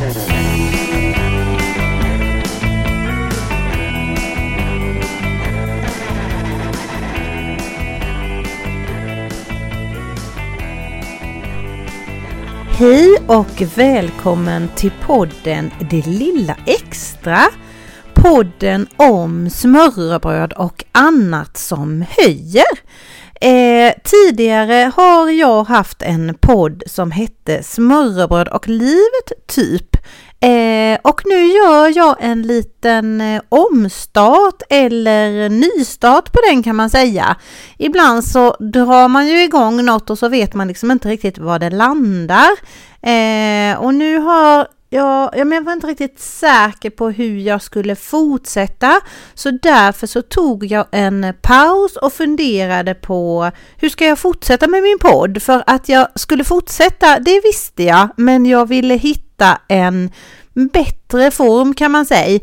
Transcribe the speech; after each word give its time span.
Hej 0.00 0.12
och 13.26 13.62
välkommen 13.74 14.68
till 14.76 14.92
podden 15.06 15.70
Det 15.90 16.06
lilla 16.06 16.56
extra. 16.66 17.38
Podden 18.14 18.86
om 18.96 19.50
smörrebröd 19.50 20.52
och 20.52 20.84
annat 20.92 21.56
som 21.56 22.04
höjer. 22.08 22.64
Eh, 23.40 23.94
tidigare 24.04 24.92
har 24.96 25.28
jag 25.28 25.64
haft 25.64 26.02
en 26.02 26.34
podd 26.40 26.82
som 26.86 27.10
hette 27.10 27.62
Smörrebröd 27.62 28.48
och 28.48 28.68
livet 28.68 29.46
typ. 29.46 29.96
Eh, 30.42 30.98
och 31.02 31.22
nu 31.24 31.46
gör 31.46 31.96
jag 31.96 32.16
en 32.20 32.42
liten 32.42 33.20
eh, 33.20 33.42
omstart 33.48 34.62
eller 34.70 35.48
nystart 35.48 36.32
på 36.32 36.38
den 36.50 36.62
kan 36.62 36.76
man 36.76 36.90
säga. 36.90 37.36
Ibland 37.78 38.24
så 38.24 38.56
drar 38.60 39.08
man 39.08 39.26
ju 39.26 39.42
igång 39.42 39.84
något 39.84 40.10
och 40.10 40.18
så 40.18 40.28
vet 40.28 40.54
man 40.54 40.68
liksom 40.68 40.90
inte 40.90 41.08
riktigt 41.08 41.38
var 41.38 41.58
det 41.58 41.70
landar. 41.70 42.50
Eh, 43.02 43.80
och 43.80 43.94
nu 43.94 44.18
har 44.18 44.66
jag, 44.92 45.36
jag 45.36 45.64
var 45.64 45.72
inte 45.72 45.86
riktigt 45.86 46.20
säker 46.20 46.90
på 46.90 47.10
hur 47.10 47.38
jag 47.38 47.62
skulle 47.62 47.96
fortsätta 47.96 49.00
så 49.34 49.50
därför 49.50 50.06
så 50.06 50.22
tog 50.22 50.64
jag 50.64 50.86
en 50.92 51.34
paus 51.42 51.96
och 51.96 52.12
funderade 52.12 52.94
på 52.94 53.50
hur 53.76 53.88
ska 53.88 54.06
jag 54.06 54.18
fortsätta 54.18 54.68
med 54.68 54.82
min 54.82 54.98
podd? 54.98 55.42
För 55.42 55.62
att 55.66 55.88
jag 55.88 56.08
skulle 56.14 56.44
fortsätta, 56.44 57.18
det 57.18 57.40
visste 57.44 57.82
jag, 57.82 58.08
men 58.16 58.46
jag 58.46 58.68
ville 58.68 58.94
hitta 58.94 59.58
en 59.68 60.10
bättre 60.68 61.30
form 61.30 61.74
kan 61.74 61.90
man 61.90 62.06
säga. 62.06 62.40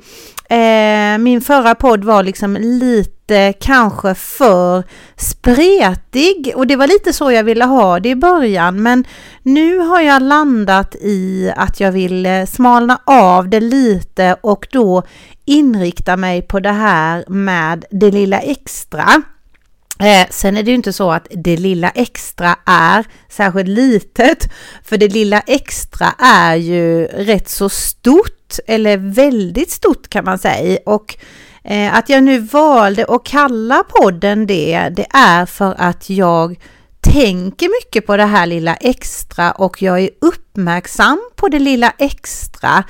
Eh, 0.50 1.18
min 1.18 1.42
förra 1.42 1.76
podd 1.76 2.04
var 2.04 2.24
liksom 2.24 2.54
lite 2.54 3.54
kanske 3.59 4.16
för 4.16 4.84
spretig 5.16 6.54
och 6.56 6.68
det 6.68 6.76
var 6.76 6.88
lite 6.88 7.14
så 7.14 7.32
jag 7.32 7.44
ville 7.44 7.66
ha 7.66 8.00
det 8.00 8.09
i 8.09 8.16
början 8.16 8.84
men 8.84 9.06
nu 9.44 9.80
har 9.80 10.02
jag 10.02 10.22
landat 10.22 10.96
i 10.96 11.52
att 11.56 11.80
jag 11.80 11.92
vill 11.92 12.26
eh, 12.26 12.46
smalna 12.46 13.00
av 13.06 13.50
det 13.50 13.59
lite 13.59 14.36
och 14.42 14.68
då 14.72 15.04
inrikta 15.46 16.18
mig 16.18 16.42
på 16.42 16.59
det 16.59 16.72
här 16.72 17.26
med 17.28 17.86
det 17.92 18.12
lilla 18.12 18.40
extra. 18.40 19.06
Eh, 20.00 20.28
sen 20.30 20.58
är 20.58 20.64
det 20.64 20.72
ju 20.72 20.76
inte 20.76 20.94
så 20.94 21.12
att 21.12 21.28
det 21.30 21.58
lilla 21.58 21.90
extra 21.90 22.56
är 22.66 23.06
särskilt 23.30 23.70
litet, 23.70 24.53
för 24.84 24.98
det 24.98 25.08
lilla 25.08 25.40
extra 25.40 26.14
är 26.20 26.56
ju 26.56 27.06
rätt 27.06 27.50
så 27.50 27.70
stort, 27.70 28.59
eller 28.68 28.98
väldigt 28.98 29.72
stort 29.72 30.08
kan 30.08 30.25
man 30.25 30.40
säga. 30.40 30.80
Och 30.86 31.18
eh, 31.64 31.95
att 31.95 32.09
jag 32.09 32.23
nu 32.23 32.40
valde 32.40 33.06
att 33.06 33.25
kalla 33.25 33.84
podden 33.84 34.48
det, 34.48 34.90
det 34.95 35.08
är 35.09 35.45
för 35.45 35.75
att 35.78 36.09
jag 36.09 36.59
tänker 37.02 37.70
mycket 37.81 38.06
på 38.06 38.18
det 38.18 38.25
här 38.25 38.45
lilla 38.45 38.75
extra 38.75 39.52
och 39.52 39.81
jag 39.81 40.00
är 40.00 40.09
uppmärksam 40.22 41.20
på 41.36 41.48
det 41.48 41.59
lilla 41.59 41.94
extra. 41.98 42.84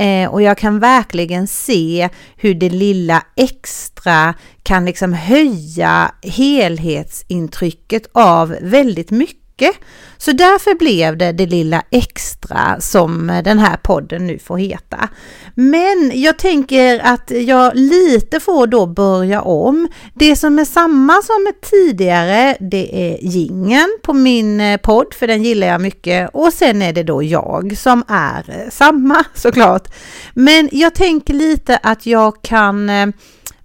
Eh, 0.00 0.30
och 0.30 0.42
jag 0.42 0.58
kan 0.58 0.78
verkligen 0.78 1.46
se 1.46 2.08
hur 2.36 2.54
det 2.54 2.70
lilla 2.70 3.22
extra 3.36 4.34
kan 4.62 4.84
liksom 4.84 5.12
höja 5.12 6.14
helhetsintrycket 6.22 8.02
av 8.12 8.56
väldigt 8.60 9.10
mycket 9.10 9.39
mycket. 9.60 9.84
Så 10.18 10.32
därför 10.32 10.74
blev 10.74 11.16
det 11.16 11.32
det 11.32 11.46
lilla 11.46 11.82
extra 11.90 12.80
som 12.80 13.30
eh, 13.30 13.42
den 13.42 13.58
här 13.58 13.76
podden 13.76 14.26
nu 14.26 14.38
får 14.38 14.58
heta. 14.58 15.08
Men 15.54 16.12
jag 16.14 16.38
tänker 16.38 17.00
att 17.04 17.30
jag 17.30 17.72
lite 17.74 18.40
får 18.40 18.66
då 18.66 18.86
börja 18.86 19.42
om. 19.42 19.88
Det 20.14 20.36
som 20.36 20.58
är 20.58 20.64
samma 20.64 21.22
som 21.22 21.52
tidigare, 21.70 22.56
det 22.60 23.12
är 23.12 23.18
gingen 23.24 23.88
på 24.02 24.12
min 24.12 24.60
eh, 24.60 24.76
podd, 24.76 25.14
för 25.14 25.26
den 25.26 25.42
gillar 25.42 25.66
jag 25.66 25.80
mycket. 25.80 26.30
Och 26.32 26.52
sen 26.52 26.82
är 26.82 26.92
det 26.92 27.02
då 27.02 27.22
jag 27.22 27.76
som 27.76 28.04
är 28.08 28.44
eh, 28.48 28.70
samma 28.70 29.24
såklart. 29.34 29.88
Men 30.34 30.68
jag 30.72 30.94
tänker 30.94 31.34
lite 31.34 31.76
att 31.76 32.06
jag 32.06 32.42
kan 32.42 32.90
eh, 32.90 33.06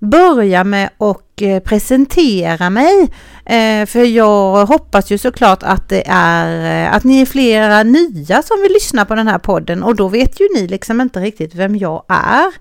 börja 0.06 0.64
med 0.64 0.90
att 0.98 1.42
eh, 1.42 1.60
presentera 1.60 2.70
mig. 2.70 3.02
Eh, 3.46 3.86
för 3.86 4.04
jag 4.04 4.66
hoppas 4.66 5.12
ju 5.12 5.18
såklart 5.18 5.64
att 5.64 5.90
det 5.90 6.04
är 6.08 6.86
eh, 6.86 6.96
att 6.96 7.04
ni 7.04 7.22
är 7.22 7.26
flera 7.26 7.84
nya 7.84 8.42
som 8.42 8.62
vill 8.62 8.74
lyssna 8.74 9.06
på 9.06 9.16
den 9.16 9.28
här 9.28 9.40
podden 9.40 9.84
och 9.84 9.96
då 9.96 10.08
vet 10.08 10.40
ju 10.42 10.48
ni 10.56 10.68
liksom 10.68 11.02
inte 11.02 11.20
riktigt 11.20 11.56
vem 11.56 11.76
jag 11.76 12.06
är. 12.10 12.54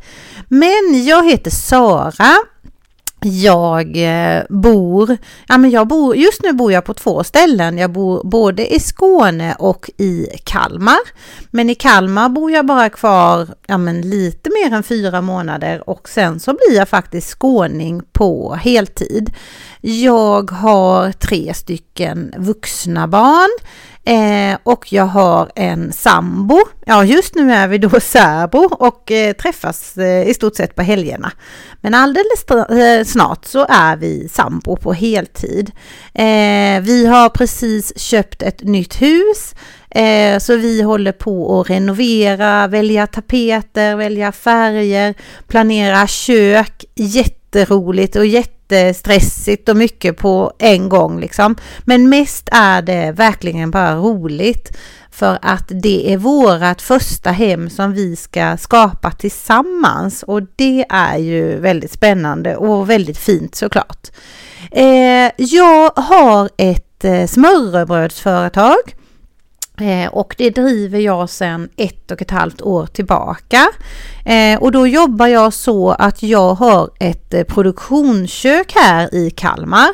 Men 0.49 1.04
jag 1.04 1.31
heter 1.31 1.50
Sara 1.50 2.34
jag 3.25 3.97
eh, 3.97 4.43
bor, 4.49 5.17
ja 5.47 5.59
men 5.59 5.71
jag 5.71 5.89
bor, 5.89 6.17
just 6.17 6.43
nu 6.43 6.53
bor 6.53 6.73
jag 6.73 6.85
på 6.85 6.95
två 6.95 7.25
ställen. 7.25 7.79
Jag 7.79 7.93
bor 7.93 8.25
både 8.25 8.75
i 8.75 8.81
Skåne 8.81 9.55
och 9.59 9.91
i 9.97 10.27
Kalmar. 10.45 10.99
Men 11.51 11.71
i 11.71 11.75
Kalmar 11.75 12.29
bor 12.29 12.51
jag 12.51 12.67
bara 12.67 12.89
kvar, 12.91 13.49
ja 13.67 13.79
men 13.79 14.01
lite 14.01 14.51
mer 14.51 14.77
än 14.77 14.83
fyra 14.83 15.21
månader 15.21 15.89
och 15.89 16.09
sen 16.09 16.41
så 16.41 16.53
blir 16.53 16.77
jag 16.77 16.89
faktiskt 16.89 17.31
skåning 17.39 18.03
på 18.13 18.55
heltid. 18.55 19.31
Jag 19.81 20.51
har 20.51 21.13
tre 21.13 21.55
stycken 21.55 22.34
vuxna 22.39 23.09
barn. 23.09 23.51
Eh, 24.06 24.59
och 24.62 24.92
jag 24.92 25.06
har 25.06 25.50
en 25.54 25.92
sambo. 25.92 26.59
Ja, 26.87 27.04
just 27.04 27.34
nu 27.34 27.53
är 27.53 27.69
vi 27.69 27.78
då 27.78 27.91
särbo 28.00 28.59
och 28.59 29.10
eh, 29.10 29.32
träffas 29.32 29.97
eh, 29.97 30.28
i 30.28 30.34
stort 30.34 30.56
sett 30.56 30.75
på 30.75 30.82
helgerna. 30.82 31.32
Men 31.81 31.94
alldeles 31.94 32.44
eh, 32.70 33.04
snart 33.04 33.44
så 33.44 33.66
är 33.69 33.97
vi 33.97 34.28
sambo 34.28 34.76
på 34.76 34.92
heltid. 34.92 35.70
Eh, 36.15 36.81
vi 36.82 37.06
har 37.06 37.28
precis 37.28 37.98
köpt 37.98 38.42
ett 38.42 38.62
nytt 38.62 39.03
hus 39.03 39.54
eh, 39.91 40.38
så 40.38 40.56
vi 40.56 40.82
håller 40.82 41.12
på 41.12 41.60
att 41.60 41.71
renovera, 41.71 42.66
välja 42.66 43.06
tapeter, 43.06 43.97
välja 43.97 44.32
färger, 44.32 45.15
planera 45.47 46.06
kök. 46.06 46.84
Jätteroligt 46.94 48.16
och 48.16 48.26
jätte 48.26 48.53
jättestressigt 48.69 49.69
och 49.69 49.77
mycket 49.77 50.17
på 50.17 50.53
en 50.59 50.89
gång 50.89 51.21
liksom. 51.21 51.57
Men 51.85 52.09
mest 52.09 52.49
är 52.53 52.83
det 52.83 53.13
verkligen 53.13 53.71
bara 53.71 53.97
roligt 53.97 54.77
för 55.11 55.39
att 55.43 55.65
det 55.69 56.13
är 56.13 56.17
vårat 56.17 56.83
första 56.83 57.31
hem 57.31 57.71
som 57.71 57.93
vi 57.93 58.17
ska 58.17 58.57
skapa 58.57 59.11
tillsammans 59.11 60.23
och 60.23 60.43
det 60.57 60.85
är 60.89 61.19
ju 61.19 61.61
väldigt 61.61 61.93
spännande 61.93 62.57
och 62.57 62.91
väldigt 62.91 63.19
fint 63.19 63.55
såklart. 63.55 64.11
Eh, 64.71 65.31
jag 65.37 65.91
har 65.97 66.51
ett 66.57 67.05
eh, 67.05 67.27
smörrebrödsföretag 67.27 68.95
Eh, 69.81 70.09
och 70.09 70.35
det 70.39 70.51
driver 70.51 70.99
jag 70.99 71.31
sedan 71.31 71.69
ett 71.77 72.11
och 72.11 72.23
ett 72.23 72.31
halvt 72.31 72.62
år 72.62 72.87
tillbaka. 72.87 73.67
Eh, 74.25 74.62
och 74.62 74.73
då 74.73 74.87
jobbar 74.87 75.27
jag 75.27 75.53
så 75.53 75.91
att 75.91 76.23
jag 76.23 76.55
har 76.55 76.91
ett 77.01 77.35
eh, 77.35 77.45
produktionskök 77.45 78.73
här 78.75 79.15
i 79.15 79.31
Kalmar 79.31 79.89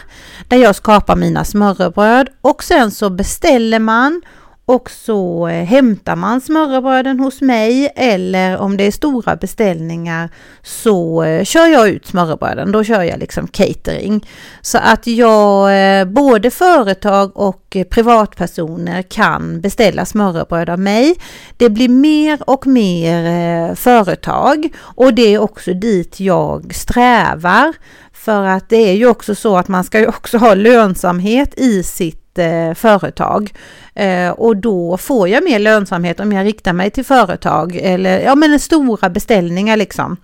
där 0.49 0.57
jag 0.57 0.77
skapar 0.77 1.17
mina 1.17 1.45
smörrebröd 1.45 2.29
och 2.41 2.65
sen 2.65 2.91
så 2.91 3.11
beställer 3.11 3.79
man 3.79 4.23
och 4.67 4.91
så 4.91 5.49
eh, 5.49 5.65
hämtar 5.65 6.17
man 6.17 6.41
smörrebröden 6.41 7.21
hos 7.21 7.41
mig 7.41 7.93
eller 7.97 8.59
om 8.59 8.77
det 8.77 8.85
är 8.85 8.91
stora 8.91 9.37
beställningar 9.37 10.31
så 10.63 11.23
eh, 11.23 11.45
kör 11.45 11.67
jag 11.67 11.89
ut 11.89 12.07
smörrebröden. 12.07 12.73
Då 12.73 12.85
kör 12.85 13.03
jag 13.03 13.19
liksom 13.19 13.47
catering. 13.47 14.27
Så 14.61 14.79
att 14.79 15.07
jag, 15.07 16.01
eh, 16.01 16.05
både 16.05 16.51
företag 16.51 17.37
och 17.37 17.77
privatpersoner 17.91 19.03
kan 19.03 19.61
beställa 19.61 20.05
smörrebröd 20.05 20.71
av 20.71 20.79
mig. 20.79 21.15
Det 21.57 21.71
blir 21.71 21.89
mer 21.89 22.51
och 22.51 22.67
mer 22.67 23.75
företag 23.75 24.69
och 24.79 25.15
det 25.15 25.35
är 25.35 25.39
också 25.39 25.75
dit 25.75 26.21
jag 26.21 26.75
strävar. 26.75 27.75
För 28.13 28.45
att 28.45 28.69
det 28.69 28.77
är 28.77 28.95
ju 28.95 29.07
också 29.07 29.35
så 29.35 29.57
att 29.57 29.69
man 29.69 29.85
ska 29.85 29.99
ju 29.99 30.07
också 30.07 30.39
ha 30.39 30.55
lönsamhet 30.55 31.55
i 31.57 31.83
sitt 31.83 32.20
Eh, 32.39 32.75
företag. 32.75 33.53
Eh, 33.95 34.31
och 34.31 34.57
då 34.57 34.97
får 34.97 35.29
jag 35.29 35.45
mer 35.45 35.59
lönsamhet 35.59 36.21
om 36.21 36.33
jag 36.33 36.47
riktar 36.47 36.73
mig 36.73 36.91
till 36.91 37.05
företag 37.05 37.77
eller 37.77 38.21
ja 38.21 38.35
men 38.35 38.61
stora 38.61 39.11
beställningar 39.11 39.77
liksom. 39.77 40.17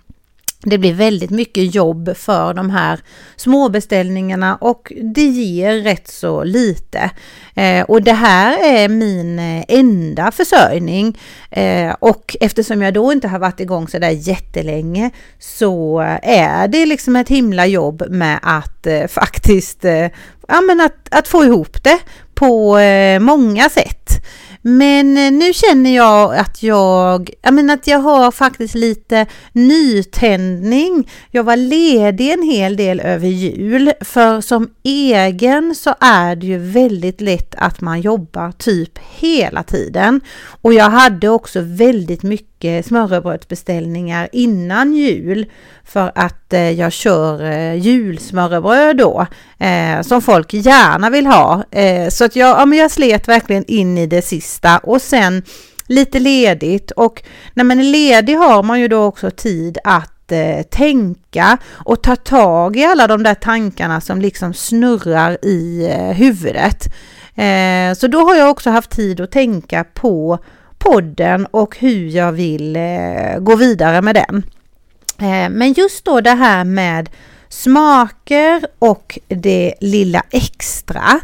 Det 0.63 0.77
blir 0.77 0.93
väldigt 0.93 1.29
mycket 1.29 1.75
jobb 1.75 2.17
för 2.17 2.53
de 2.53 2.69
här 2.69 2.99
småbeställningarna 3.35 4.55
och 4.55 4.93
det 5.13 5.25
ger 5.25 5.73
rätt 5.73 6.07
så 6.07 6.43
lite. 6.43 7.11
Eh, 7.55 7.83
och 7.83 8.01
det 8.01 8.13
här 8.13 8.57
är 8.63 8.89
min 8.89 9.39
eh, 9.39 9.65
enda 9.67 10.31
försörjning 10.31 11.19
eh, 11.51 11.95
och 11.99 12.35
eftersom 12.39 12.81
jag 12.81 12.93
då 12.93 13.11
inte 13.11 13.27
har 13.27 13.39
varit 13.39 13.59
igång 13.59 13.87
så 13.87 13.99
där 13.99 14.09
jättelänge 14.09 15.11
så 15.39 15.99
är 16.23 16.67
det 16.67 16.85
liksom 16.85 17.15
ett 17.15 17.29
himla 17.29 17.65
jobb 17.65 18.03
med 18.09 18.39
att 18.41 18.87
eh, 18.87 19.07
faktiskt, 19.07 19.85
eh, 19.85 20.07
ja 20.47 20.61
men 20.61 20.81
att, 20.81 21.07
att 21.11 21.27
få 21.27 21.43
ihop 21.43 21.83
det 21.83 21.99
på 22.35 22.77
eh, 22.77 23.19
många 23.19 23.69
sätt. 23.69 24.11
Men 24.61 25.17
eh, 25.17 25.31
nu 25.31 25.53
känner 25.53 25.95
jag 25.95 26.35
att 26.35 26.63
jag, 26.63 27.29
jag 27.41 27.53
menar 27.53 27.73
att 27.73 27.87
jag 27.87 27.99
har 27.99 28.31
faktiskt 28.31 28.75
lite 28.75 29.25
nytändning. 29.51 31.09
Jag 31.31 31.43
var 31.43 31.55
ledig 31.55 32.31
en 32.31 32.43
hel 32.43 32.77
del 32.77 32.99
över 32.99 33.27
jul 33.27 33.91
för 34.01 34.41
som 34.41 34.69
egen 34.83 35.75
så 35.75 35.95
är 35.99 36.35
det 36.35 36.45
ju 36.45 36.57
väldigt 36.57 37.21
lätt 37.21 37.55
att 37.57 37.81
man 37.81 38.01
jobbar 38.01 38.51
typ 38.51 38.97
hela 39.19 39.63
tiden. 39.63 40.21
Och 40.61 40.73
jag 40.73 40.89
hade 40.89 41.29
också 41.29 41.61
väldigt 41.61 42.23
mycket 42.23 42.56
smörrebrödsbeställningar 42.85 44.29
innan 44.31 44.93
jul 44.93 45.45
för 45.83 46.11
att 46.15 46.53
eh, 46.53 46.71
jag 46.71 46.91
kör 46.91 47.43
eh, 47.43 47.75
julsmörrebröd 47.75 48.97
då 48.97 49.25
eh, 49.59 50.01
som 50.01 50.21
folk 50.21 50.53
gärna 50.53 51.09
vill 51.09 51.27
ha. 51.27 51.63
Så 52.09 52.25
att 52.25 52.35
jag, 52.35 52.59
ja, 52.59 52.65
men 52.65 52.79
jag 52.79 52.91
slet 52.91 53.27
verkligen 53.27 53.65
in 53.65 53.97
i 53.97 54.07
det 54.07 54.21
sista 54.21 54.77
och 54.77 55.01
sen 55.01 55.43
lite 55.87 56.19
ledigt 56.19 56.91
och 56.91 57.23
när 57.53 57.63
man 57.63 57.79
är 57.79 57.83
ledig 57.83 58.35
har 58.35 58.63
man 58.63 58.79
ju 58.79 58.87
då 58.87 59.03
också 59.03 59.31
tid 59.31 59.77
att 59.83 60.13
tänka 60.69 61.57
och 61.67 62.03
ta 62.03 62.15
tag 62.15 62.77
i 62.77 62.85
alla 62.85 63.07
de 63.07 63.23
där 63.23 63.33
tankarna 63.33 64.01
som 64.01 64.21
liksom 64.21 64.53
snurrar 64.53 65.45
i 65.45 65.87
huvudet. 66.15 66.83
Så 67.97 68.07
då 68.07 68.19
har 68.19 68.35
jag 68.35 68.49
också 68.49 68.69
haft 68.69 68.91
tid 68.91 69.21
att 69.21 69.31
tänka 69.31 69.83
på 69.83 70.39
podden 70.77 71.45
och 71.45 71.77
hur 71.79 72.09
jag 72.09 72.31
vill 72.31 72.75
eh, 72.75 73.39
gå 73.39 73.55
vidare 73.55 74.01
med 74.01 74.15
den. 74.15 74.43
Eh, 75.19 75.49
men 75.49 75.73
just 75.73 76.05
då 76.05 76.21
det 76.21 76.31
här 76.31 76.63
med 76.63 77.09
smaker 77.49 78.67
och 78.79 79.19
det 79.27 79.73
lilla 79.81 80.23
extra. 80.31 81.19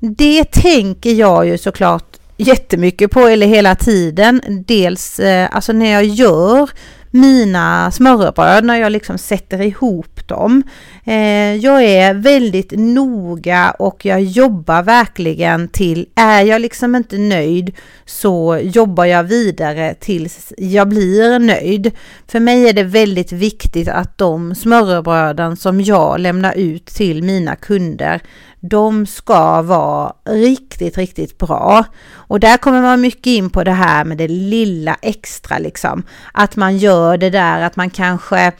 Det 0.00 0.44
tänker 0.44 1.12
jag 1.12 1.46
ju 1.46 1.58
såklart 1.58 2.16
jättemycket 2.36 3.10
på, 3.10 3.20
eller 3.20 3.46
hela 3.46 3.74
tiden. 3.74 4.40
Dels 4.66 5.18
eh, 5.18 5.48
alltså 5.52 5.72
när 5.72 5.92
jag 5.92 6.04
gör 6.04 6.70
mina 7.16 7.90
smörrebröd 7.90 8.64
när 8.64 8.76
jag 8.76 8.92
liksom 8.92 9.18
sätter 9.18 9.62
ihop 9.62 10.28
dem. 10.28 10.62
Eh, 11.04 11.54
jag 11.54 11.84
är 11.84 12.14
väldigt 12.14 12.72
noga 12.76 13.70
och 13.78 14.04
jag 14.04 14.22
jobbar 14.22 14.82
verkligen 14.82 15.68
till, 15.68 16.06
är 16.14 16.42
jag 16.42 16.60
liksom 16.60 16.94
inte 16.94 17.18
nöjd 17.18 17.74
så 18.04 18.58
jobbar 18.62 19.04
jag 19.04 19.24
vidare 19.24 19.94
tills 19.94 20.52
jag 20.58 20.88
blir 20.88 21.38
nöjd. 21.38 21.90
För 22.28 22.40
mig 22.40 22.68
är 22.68 22.72
det 22.72 22.82
väldigt 22.82 23.32
viktigt 23.32 23.88
att 23.88 24.18
de 24.18 24.54
smörrebröden 24.54 25.56
som 25.56 25.80
jag 25.80 26.20
lämnar 26.20 26.52
ut 26.52 26.86
till 26.86 27.22
mina 27.22 27.56
kunder 27.56 28.22
de 28.68 29.06
ska 29.06 29.62
vara 29.62 30.12
riktigt, 30.24 30.98
riktigt 30.98 31.38
bra. 31.38 31.84
Och 32.12 32.40
där 32.40 32.56
kommer 32.56 32.82
man 32.82 33.00
mycket 33.00 33.26
in 33.26 33.50
på 33.50 33.64
det 33.64 33.72
här 33.72 34.04
med 34.04 34.18
det 34.18 34.28
lilla 34.28 34.96
extra 35.02 35.58
liksom. 35.58 36.02
Att 36.32 36.56
man 36.56 36.78
gör 36.78 37.05
det 37.12 37.30
där 37.30 37.62
att 37.62 37.76
man 37.76 37.90
kanske, 37.90 38.52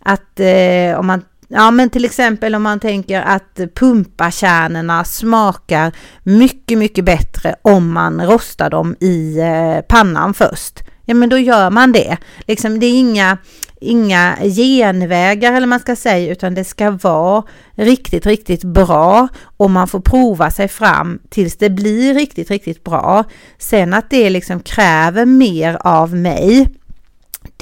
att 0.00 0.40
eh, 0.40 0.98
om 0.98 1.06
man 1.06 1.22
Ja 1.48 1.70
men 1.70 1.90
till 1.90 2.04
exempel 2.04 2.54
om 2.54 2.62
man 2.62 2.80
tänker 2.80 3.22
att 3.22 3.60
pumpakärnorna 3.74 5.04
smakar 5.04 5.92
mycket, 6.22 6.78
mycket 6.78 7.04
bättre 7.04 7.54
om 7.62 7.92
man 7.92 8.26
rostar 8.26 8.70
dem 8.70 8.96
i 9.00 9.38
eh, 9.38 9.80
pannan 9.88 10.34
först. 10.34 10.80
Ja 11.04 11.14
men 11.14 11.28
då 11.28 11.38
gör 11.38 11.70
man 11.70 11.92
det. 11.92 12.16
Liksom, 12.46 12.80
det 12.80 12.86
är 12.86 12.98
inga, 12.98 13.38
inga 13.80 14.36
genvägar 14.42 15.52
eller 15.52 15.66
man 15.66 15.80
ska 15.80 15.96
säga 15.96 16.32
utan 16.32 16.54
det 16.54 16.64
ska 16.64 16.90
vara 16.90 17.42
riktigt, 17.74 18.26
riktigt 18.26 18.64
bra 18.64 19.28
och 19.56 19.70
man 19.70 19.88
får 19.88 20.00
prova 20.00 20.50
sig 20.50 20.68
fram 20.68 21.18
tills 21.30 21.56
det 21.56 21.70
blir 21.70 22.14
riktigt, 22.14 22.50
riktigt 22.50 22.84
bra. 22.84 23.24
Sen 23.58 23.94
att 23.94 24.10
det 24.10 24.30
liksom 24.30 24.60
kräver 24.60 25.26
mer 25.26 25.78
av 25.80 26.14
mig 26.14 26.68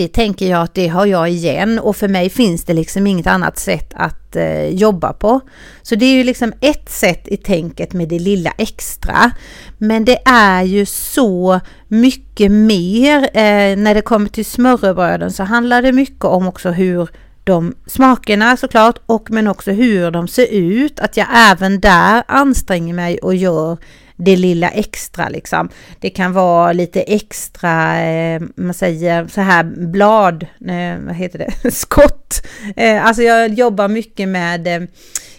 det 0.02 0.08
tänker 0.08 0.50
jag 0.50 0.62
att 0.62 0.74
det 0.74 0.88
har 0.88 1.06
jag 1.06 1.30
igen 1.30 1.78
och 1.78 1.96
för 1.96 2.08
mig 2.08 2.30
finns 2.30 2.64
det 2.64 2.72
liksom 2.72 3.06
inget 3.06 3.26
annat 3.26 3.58
sätt 3.58 3.92
att 3.94 4.36
eh, 4.36 4.68
jobba 4.68 5.12
på. 5.12 5.40
Så 5.82 5.94
det 5.94 6.06
är 6.06 6.14
ju 6.14 6.24
liksom 6.24 6.52
ett 6.60 6.90
sätt 6.90 7.28
i 7.28 7.36
tänket 7.36 7.92
med 7.92 8.08
det 8.08 8.18
lilla 8.18 8.52
extra. 8.58 9.30
Men 9.78 10.04
det 10.04 10.18
är 10.24 10.62
ju 10.62 10.86
så 10.86 11.60
mycket 11.88 12.52
mer. 12.52 13.22
Eh, 13.22 13.76
när 13.76 13.94
det 13.94 14.02
kommer 14.02 14.28
till 14.28 14.44
smörrebröden 14.44 15.32
så 15.32 15.42
handlar 15.42 15.82
det 15.82 15.92
mycket 15.92 16.24
om 16.24 16.48
också 16.48 16.70
hur 16.70 17.08
de 17.44 17.74
smakerna 17.86 18.56
såklart 18.56 18.98
och 19.06 19.30
men 19.30 19.48
också 19.48 19.70
hur 19.70 20.10
de 20.10 20.28
ser 20.28 20.46
ut. 20.52 21.00
Att 21.00 21.16
jag 21.16 21.26
även 21.34 21.80
där 21.80 22.22
anstränger 22.28 22.94
mig 22.94 23.18
och 23.18 23.34
gör 23.34 23.78
det 24.16 24.36
lilla 24.36 24.70
extra 24.70 25.28
liksom. 25.28 25.68
Det 26.00 26.10
kan 26.10 26.32
vara 26.32 26.72
lite 26.72 27.02
extra, 27.02 28.00
eh, 28.00 28.42
man 28.56 28.74
säger 28.74 29.28
så 29.28 29.40
här 29.40 29.64
blad, 29.64 30.42
eh, 30.42 30.98
vad 31.06 31.14
heter 31.14 31.38
det, 31.38 31.70
skott. 31.72 32.46
Eh, 32.76 33.06
alltså 33.06 33.22
jag 33.22 33.54
jobbar 33.54 33.88
mycket 33.88 34.28
med 34.28 34.66
eh, 34.66 34.88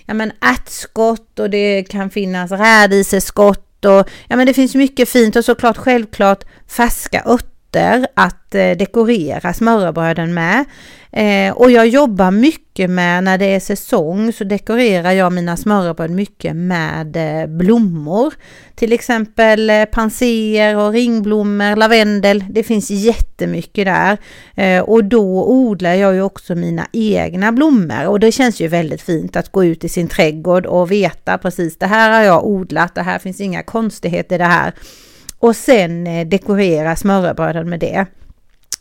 ja 0.06 0.14
men 0.14 0.32
ärtskott 0.42 1.40
och 1.40 1.50
det 1.50 1.84
kan 1.84 2.10
finnas 2.10 2.52
rädiseskott 2.52 3.86
och 3.86 4.10
ja 4.28 4.36
men 4.36 4.48
det 4.48 4.54
finns 4.54 4.76
mycket 4.76 5.10
fint 5.10 5.36
och 5.36 5.46
såklart 5.46 5.78
självklart 5.78 6.44
färska 6.68 7.24
örter 7.26 8.08
att 8.14 8.56
eh, 8.56 8.72
dekorera 8.72 9.54
smörrebröden 9.54 10.34
med. 10.34 10.66
Eh, 11.16 11.54
och 11.54 11.72
jag 11.72 11.88
jobbar 11.88 12.32
mycket 12.32 12.90
med, 12.90 13.24
när 13.24 13.38
det 13.38 13.46
är 13.46 13.60
säsong 13.60 14.34
så 14.34 14.44
dekorerar 14.44 15.12
jag 15.12 15.34
mina 15.34 15.58
smörrebröd 15.58 16.12
mycket 16.12 16.56
med 16.56 17.16
eh, 17.16 17.48
blommor. 17.48 18.34
Till 18.76 18.94
exempel 18.94 19.70
eh, 19.70 19.86
panser 19.86 20.78
och 20.78 20.92
ringblommor, 20.92 21.76
lavendel, 21.76 22.44
det 22.50 22.64
finns 22.64 22.92
jättemycket 22.92 23.86
där. 23.86 24.18
Eh, 24.56 24.84
och 24.84 25.04
då 25.04 25.46
odlar 25.46 25.94
jag 25.94 26.14
ju 26.14 26.22
också 26.22 26.56
mina 26.56 26.88
egna 26.94 27.52
blommor 27.52 28.08
och 28.08 28.20
det 28.20 28.32
känns 28.32 28.62
ju 28.62 28.68
väldigt 28.68 29.02
fint 29.02 29.36
att 29.36 29.52
gå 29.52 29.66
ut 29.66 29.84
i 29.84 29.90
sin 29.90 30.08
trädgård 30.08 30.66
och 30.66 30.92
veta 30.92 31.38
precis 31.38 31.78
det 31.78 31.88
här 31.88 32.12
har 32.12 32.22
jag 32.22 32.46
odlat, 32.46 32.96
det 32.96 33.02
här 33.02 33.20
finns 33.20 33.42
inga 33.42 33.64
konstigheter 33.64 34.36
i 34.36 34.38
det 34.38 34.44
här. 34.44 34.74
Och 35.40 35.56
sen 35.56 36.08
eh, 36.08 36.28
dekorera 36.28 36.96
smörrebröden 36.96 37.70
med 37.70 37.80
det. 37.80 38.06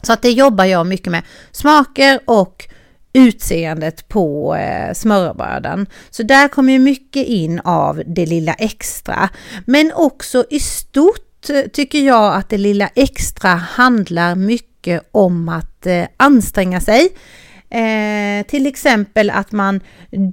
Så 0.02 0.12
att 0.12 0.22
det 0.22 0.31
jobbar 0.31 0.64
jag 0.64 0.87
mycket 0.87 1.12
med. 1.12 1.22
Smaker 1.52 2.20
och 2.25 2.69
utseendet 3.12 4.08
på 4.08 4.56
eh, 4.56 4.94
smörrebröden. 4.94 5.87
Så 6.10 6.22
där 6.22 6.49
kommer 6.49 6.72
ju 6.72 6.78
mycket 6.78 7.26
in 7.26 7.60
av 7.60 8.02
det 8.06 8.26
lilla 8.26 8.54
extra. 8.54 9.28
Men 9.66 9.93
också 9.94 10.44
i 10.50 10.60
stort 10.60 11.50
eh, 11.50 11.62
tycker 11.72 11.99
jag 11.99 12.34
att 12.34 12.49
det 12.49 12.58
lilla 12.58 12.88
extra 12.94 13.49
handlar 13.49 14.34
mycket 14.34 15.08
om 15.10 15.49
att 15.49 15.87
eh, 15.87 16.04
anstränga 16.16 16.80
sig. 16.80 17.09
Eh, 17.71 18.47
till 18.47 18.66
exempel 18.66 19.30
att 19.30 19.52
man 19.52 19.80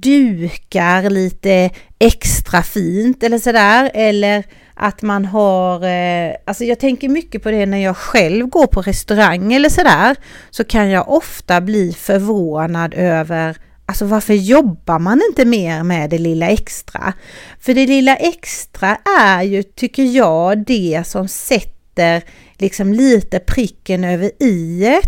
dukar 0.02 1.10
lite 1.10 1.70
extra 1.98 2.62
fint 2.62 3.22
eller 3.22 3.38
sådär. 3.38 3.90
Eller 3.94 4.44
att 4.82 5.02
man 5.02 5.24
har, 5.24 5.84
eh, 5.84 6.34
alltså 6.44 6.64
jag 6.64 6.80
tänker 6.80 7.08
mycket 7.08 7.42
på 7.42 7.50
det 7.50 7.66
när 7.66 7.78
jag 7.78 7.96
själv 7.96 8.46
går 8.46 8.66
på 8.66 8.82
restaurang 8.82 9.52
eller 9.52 9.68
sådär, 9.68 10.16
så 10.50 10.64
kan 10.64 10.90
jag 10.90 11.08
ofta 11.08 11.60
bli 11.60 11.92
förvånad 11.92 12.94
över 12.94 13.56
Alltså 13.86 14.04
varför 14.04 14.34
jobbar 14.34 14.98
man 14.98 15.20
inte 15.30 15.44
mer 15.44 15.82
med 15.82 16.10
det 16.10 16.18
lilla 16.18 16.48
extra? 16.48 17.12
För 17.60 17.74
det 17.74 17.86
lilla 17.86 18.16
extra 18.16 18.96
är 19.20 19.42
ju, 19.42 19.62
tycker 19.62 20.02
jag, 20.02 20.58
det 20.58 21.02
som 21.06 21.28
sätter 21.28 22.22
liksom 22.58 22.92
lite 22.92 23.38
pricken 23.38 24.04
över 24.04 24.42
i 24.42 25.00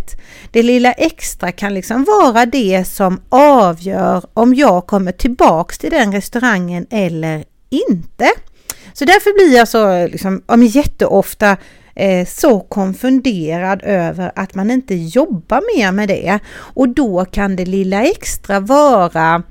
Det 0.53 0.63
lilla 0.63 0.93
extra 0.93 1.53
kan 1.53 1.75
liksom 1.75 2.05
vara 2.05 2.47
det 2.47 2.85
som 2.85 3.21
avgör 3.29 4.25
om 4.35 4.55
jag 4.55 4.87
kommer 4.87 5.13
tillbaks 5.13 5.79
till 5.79 5.91
den 5.91 6.13
restaurangen 6.13 6.87
eller 6.91 7.45
inte. 7.71 8.31
Så 8.93 9.05
därför 9.05 9.35
blir 9.35 9.57
jag 9.57 9.69
så 9.69 10.07
liksom, 10.07 10.43
ja, 10.47 10.57
jätteofta 10.57 11.57
eh, 11.95 12.27
så 12.27 12.61
konfunderad 12.61 13.83
över 13.83 14.33
att 14.37 14.55
man 14.55 14.71
inte 14.71 14.95
jobbar 14.95 15.77
mer 15.77 15.93
med 15.93 16.09
det. 16.09 16.39
Och 16.55 16.89
då 16.89 17.25
kan 17.25 17.57
det 17.57 17.65
lilla 17.65 18.03
extra 18.03 18.61
vara 18.61 19.43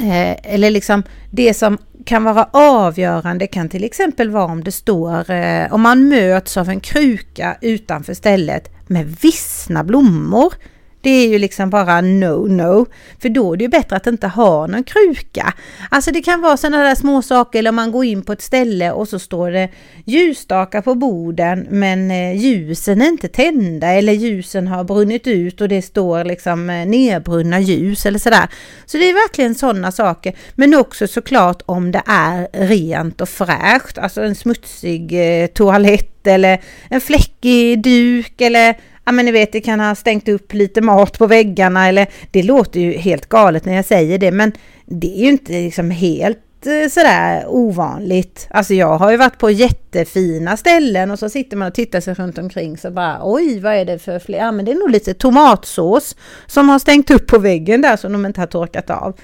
Eh, 0.00 0.54
eller 0.54 0.70
liksom 0.70 1.02
det 1.30 1.54
som 1.54 1.78
kan 2.04 2.24
vara 2.24 2.48
avgörande 2.52 3.46
kan 3.46 3.68
till 3.68 3.84
exempel 3.84 4.30
vara 4.30 4.44
om 4.44 4.64
det 4.64 4.72
står, 4.72 5.30
eh, 5.30 5.72
om 5.72 5.80
man 5.80 6.08
möts 6.08 6.56
av 6.56 6.68
en 6.68 6.80
kruka 6.80 7.56
utanför 7.60 8.14
stället 8.14 8.70
med 8.86 9.16
vissna 9.22 9.84
blommor. 9.84 10.52
Det 11.00 11.10
är 11.10 11.28
ju 11.28 11.38
liksom 11.38 11.70
bara 11.70 12.00
no-no. 12.00 12.86
För 13.18 13.28
då 13.28 13.52
är 13.52 13.56
det 13.56 13.64
ju 13.64 13.68
bättre 13.68 13.96
att 13.96 14.06
inte 14.06 14.26
ha 14.26 14.66
någon 14.66 14.84
kruka. 14.84 15.54
Alltså 15.90 16.10
det 16.10 16.22
kan 16.22 16.40
vara 16.40 16.56
sådana 16.56 16.82
där 16.82 16.94
små 16.94 17.22
saker, 17.22 17.58
eller 17.58 17.72
man 17.72 17.92
går 17.92 18.04
in 18.04 18.22
på 18.22 18.32
ett 18.32 18.42
ställe 18.42 18.92
och 18.92 19.08
så 19.08 19.18
står 19.18 19.50
det 19.50 19.68
ljusstakar 20.04 20.82
på 20.82 20.94
borden 20.94 21.66
men 21.70 22.10
eh, 22.10 22.36
ljusen 22.36 23.02
är 23.02 23.08
inte 23.08 23.28
tända 23.28 23.86
eller 23.86 24.12
ljusen 24.12 24.66
har 24.68 24.84
brunnit 24.84 25.26
ut 25.26 25.60
och 25.60 25.68
det 25.68 25.82
står 25.82 26.24
liksom 26.24 26.70
eh, 26.70 26.86
nedbrunna 26.86 27.60
ljus 27.60 28.06
eller 28.06 28.18
sådär. 28.18 28.48
Så 28.86 28.96
det 28.96 29.10
är 29.10 29.14
verkligen 29.14 29.54
sådana 29.54 29.92
saker. 29.92 30.36
Men 30.54 30.74
också 30.74 31.06
såklart 31.06 31.62
om 31.66 31.92
det 31.92 32.02
är 32.06 32.48
rent 32.52 33.20
och 33.20 33.28
fräscht, 33.28 33.98
alltså 33.98 34.22
en 34.22 34.34
smutsig 34.34 35.12
eh, 35.12 35.46
toalett 35.46 36.26
eller 36.26 36.60
en 36.88 37.00
fläckig 37.00 37.82
duk 37.82 38.40
eller 38.40 38.76
ja 39.10 39.14
men 39.14 39.24
ni 39.24 39.32
vet 39.32 39.52
det 39.52 39.60
kan 39.60 39.80
ha 39.80 39.94
stängt 39.94 40.28
upp 40.28 40.52
lite 40.52 40.80
mat 40.80 41.18
på 41.18 41.26
väggarna 41.26 41.88
eller 41.88 42.06
det 42.30 42.42
låter 42.42 42.80
ju 42.80 42.92
helt 42.92 43.28
galet 43.28 43.64
när 43.64 43.74
jag 43.74 43.84
säger 43.84 44.18
det 44.18 44.30
men 44.30 44.52
det 44.86 45.06
är 45.06 45.22
ju 45.22 45.28
inte 45.28 45.52
liksom 45.52 45.90
helt 45.90 46.66
eh, 46.66 46.88
sådär 46.90 47.44
ovanligt. 47.48 48.48
Alltså 48.50 48.74
jag 48.74 48.98
har 48.98 49.10
ju 49.10 49.16
varit 49.16 49.38
på 49.38 49.50
jättefina 49.50 50.56
ställen 50.56 51.10
och 51.10 51.18
så 51.18 51.28
sitter 51.28 51.56
man 51.56 51.68
och 51.68 51.74
tittar 51.74 52.00
sig 52.00 52.14
runt 52.14 52.38
omkring 52.38 52.78
så 52.78 52.90
bara 52.90 53.18
oj 53.22 53.60
vad 53.60 53.74
är 53.74 53.84
det 53.84 53.98
för 53.98 54.18
fler? 54.18 54.38
Ja 54.38 54.52
men 54.52 54.64
det 54.64 54.72
är 54.72 54.78
nog 54.78 54.90
lite 54.90 55.14
tomatsås 55.14 56.16
som 56.46 56.68
har 56.68 56.78
stängt 56.78 57.10
upp 57.10 57.26
på 57.26 57.38
väggen 57.38 57.82
där 57.82 57.96
som 57.96 58.12
de 58.12 58.26
inte 58.26 58.40
har 58.40 58.46
torkat 58.46 58.90
av. 58.90 59.16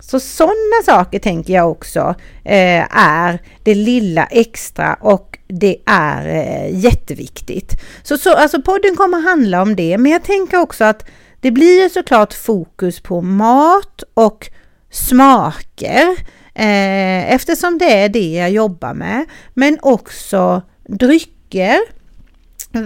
Så 0.00 0.20
sådana 0.20 0.82
saker 0.84 1.18
tänker 1.18 1.54
jag 1.54 1.70
också 1.70 2.14
eh, 2.44 2.98
är 2.98 3.38
det 3.62 3.74
lilla 3.74 4.24
extra 4.24 4.94
och 4.94 5.31
det 5.60 5.76
är 5.86 6.26
eh, 6.26 6.78
jätteviktigt. 6.84 7.80
Så, 8.02 8.18
så 8.18 8.34
alltså 8.34 8.62
podden 8.62 8.96
kommer 8.96 9.20
handla 9.20 9.62
om 9.62 9.76
det, 9.76 9.98
men 9.98 10.12
jag 10.12 10.22
tänker 10.22 10.60
också 10.60 10.84
att 10.84 11.04
det 11.40 11.50
blir 11.50 11.88
såklart 11.88 12.32
fokus 12.32 13.00
på 13.00 13.20
mat 13.22 14.02
och 14.14 14.50
smaker 14.90 16.16
eh, 16.54 17.32
eftersom 17.34 17.78
det 17.78 18.02
är 18.02 18.08
det 18.08 18.32
jag 18.32 18.50
jobbar 18.50 18.94
med, 18.94 19.24
men 19.54 19.78
också 19.82 20.62
drycker 20.88 21.78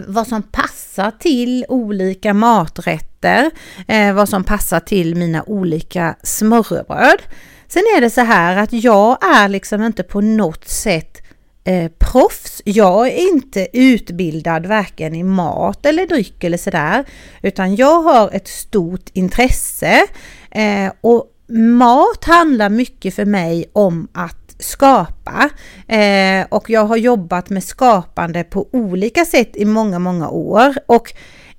vad 0.06 0.26
som 0.26 0.42
passar 0.42 1.10
till 1.10 1.64
olika 1.68 2.34
maträtter, 2.34 3.50
eh, 3.88 4.12
vad 4.14 4.28
som 4.28 4.44
passar 4.44 4.80
till 4.80 5.14
mina 5.14 5.42
olika 5.42 6.16
smörrebröd. 6.22 7.22
Sen 7.68 7.82
är 7.96 8.00
det 8.00 8.10
så 8.10 8.20
här 8.20 8.56
att 8.56 8.72
jag 8.72 9.24
är 9.24 9.48
liksom 9.48 9.82
inte 9.82 10.02
på 10.02 10.20
något 10.20 10.68
sätt 10.68 11.25
eh, 11.66 11.90
proffs. 11.98 12.62
Jag 12.64 13.06
är 13.06 13.32
inte 13.32 13.68
utbildad 13.72 14.66
varken 14.66 15.14
i 15.14 15.22
mat 15.22 15.86
eller 15.86 16.06
dryck 16.06 16.44
eller 16.44 16.58
sådär, 16.58 17.04
utan 17.42 17.76
jag 17.76 18.02
har 18.02 18.30
ett 18.32 18.48
stort 18.48 19.10
intresse. 19.12 20.06
Eh, 20.50 20.92
och 21.00 21.26
mat 21.48 22.24
handlar 22.24 22.68
mycket 22.68 23.14
för 23.14 23.24
mig 23.24 23.70
om 23.72 24.08
att 24.12 24.54
skapa. 24.58 25.50
Eh, 25.88 26.46
och 26.48 26.70
jag 26.70 26.84
har 26.84 26.96
jobbat 26.96 27.50
med 27.50 27.64
skapande 27.64 28.44
på 28.44 28.68
olika 28.72 29.24
sätt 29.24 29.56
i 29.56 29.64
många, 29.64 29.98
många 29.98 30.28
år. 30.28 30.74
Och 30.86 31.12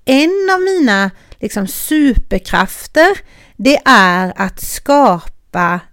en 0.06 0.50
av 0.54 0.62
mina 0.62 1.12
liksom 1.40 1.68
superkrafter 1.68 3.18
det 3.58 3.80
är 3.86 4.34
att 4.36 4.62
skapa 4.62 5.37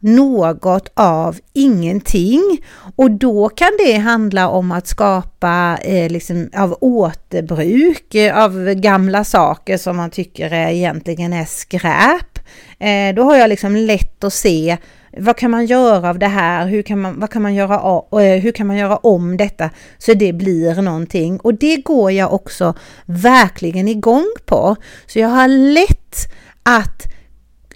något 0.01 0.93
av 0.95 1.39
ingenting 1.53 2.59
och 2.97 3.11
då 3.11 3.49
kan 3.49 3.71
det 3.87 3.97
handla 3.97 4.49
om 4.49 4.73
att 4.73 4.87
skapa 4.87 5.79
eh, 5.83 6.11
liksom 6.11 6.51
av 6.57 6.77
återbruk 6.81 8.15
av 8.35 8.75
gamla 8.75 9.25
saker 9.25 9.77
som 9.77 9.97
man 9.97 10.11
tycker 10.11 10.51
är, 10.51 10.69
egentligen 10.69 11.33
är 11.33 11.45
skräp. 11.45 12.39
Eh, 12.79 13.15
då 13.15 13.23
har 13.23 13.37
jag 13.37 13.49
liksom 13.49 13.77
lätt 13.77 14.25
att 14.25 14.33
se 14.33 14.77
vad 15.19 15.37
kan 15.37 15.51
man 15.51 15.67
göra 15.67 16.11
av 16.11 16.19
det 16.19 16.27
här? 16.27 16.67
Hur 16.67 16.83
kan 16.83 17.01
man, 17.01 17.21
vad 17.21 17.31
kan 17.31 17.43
man 17.43 17.55
göra, 17.55 18.03
eh, 18.23 18.43
hur 18.43 18.53
kan 18.53 18.67
man 18.67 18.77
göra 18.77 18.97
om 18.97 19.37
detta 19.37 19.71
så 19.99 20.15
det 20.15 20.33
blir 20.33 20.83
någonting? 20.83 21.41
Och 21.41 21.55
det 21.55 21.77
går 21.77 22.13
jag 22.13 22.33
också 22.33 22.75
verkligen 23.05 23.89
igång 23.89 24.27
på. 24.47 24.77
Så 25.07 25.19
jag 25.19 25.29
har 25.29 25.49
lätt 25.49 26.17
att, 26.63 27.14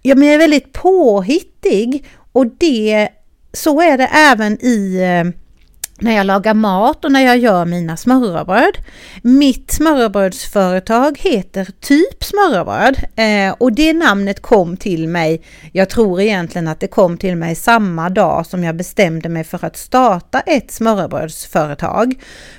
ja 0.08 0.14
men 0.14 0.28
jag 0.28 0.34
är 0.34 0.38
väldigt 0.38 0.72
påhittig 0.72 2.06
och 2.32 2.46
det, 2.46 3.08
så 3.52 3.80
är 3.80 3.98
det 3.98 4.06
även 4.06 4.64
i 4.64 4.96
eh, 4.96 5.32
när 6.00 6.16
jag 6.16 6.26
lagar 6.26 6.54
mat 6.54 7.04
och 7.04 7.12
när 7.12 7.20
jag 7.20 7.38
gör 7.38 7.64
mina 7.64 7.96
smörrebröd. 7.96 8.78
Mitt 9.22 9.70
smörrebrödsföretag 9.70 11.18
heter 11.18 11.68
Typ 11.80 12.24
smörrebröd 12.24 12.98
eh, 13.16 13.54
och 13.58 13.72
det 13.72 13.92
namnet 13.92 14.42
kom 14.42 14.76
till 14.76 15.08
mig, 15.08 15.42
jag 15.72 15.88
tror 15.88 16.20
egentligen 16.20 16.68
att 16.68 16.80
det 16.80 16.88
kom 16.88 17.18
till 17.18 17.36
mig 17.36 17.54
samma 17.54 18.10
dag 18.10 18.46
som 18.46 18.64
jag 18.64 18.76
bestämde 18.76 19.28
mig 19.28 19.44
för 19.44 19.64
att 19.64 19.76
starta 19.76 20.40
ett 20.40 20.70
smörrebrödsföretag. 20.70 22.14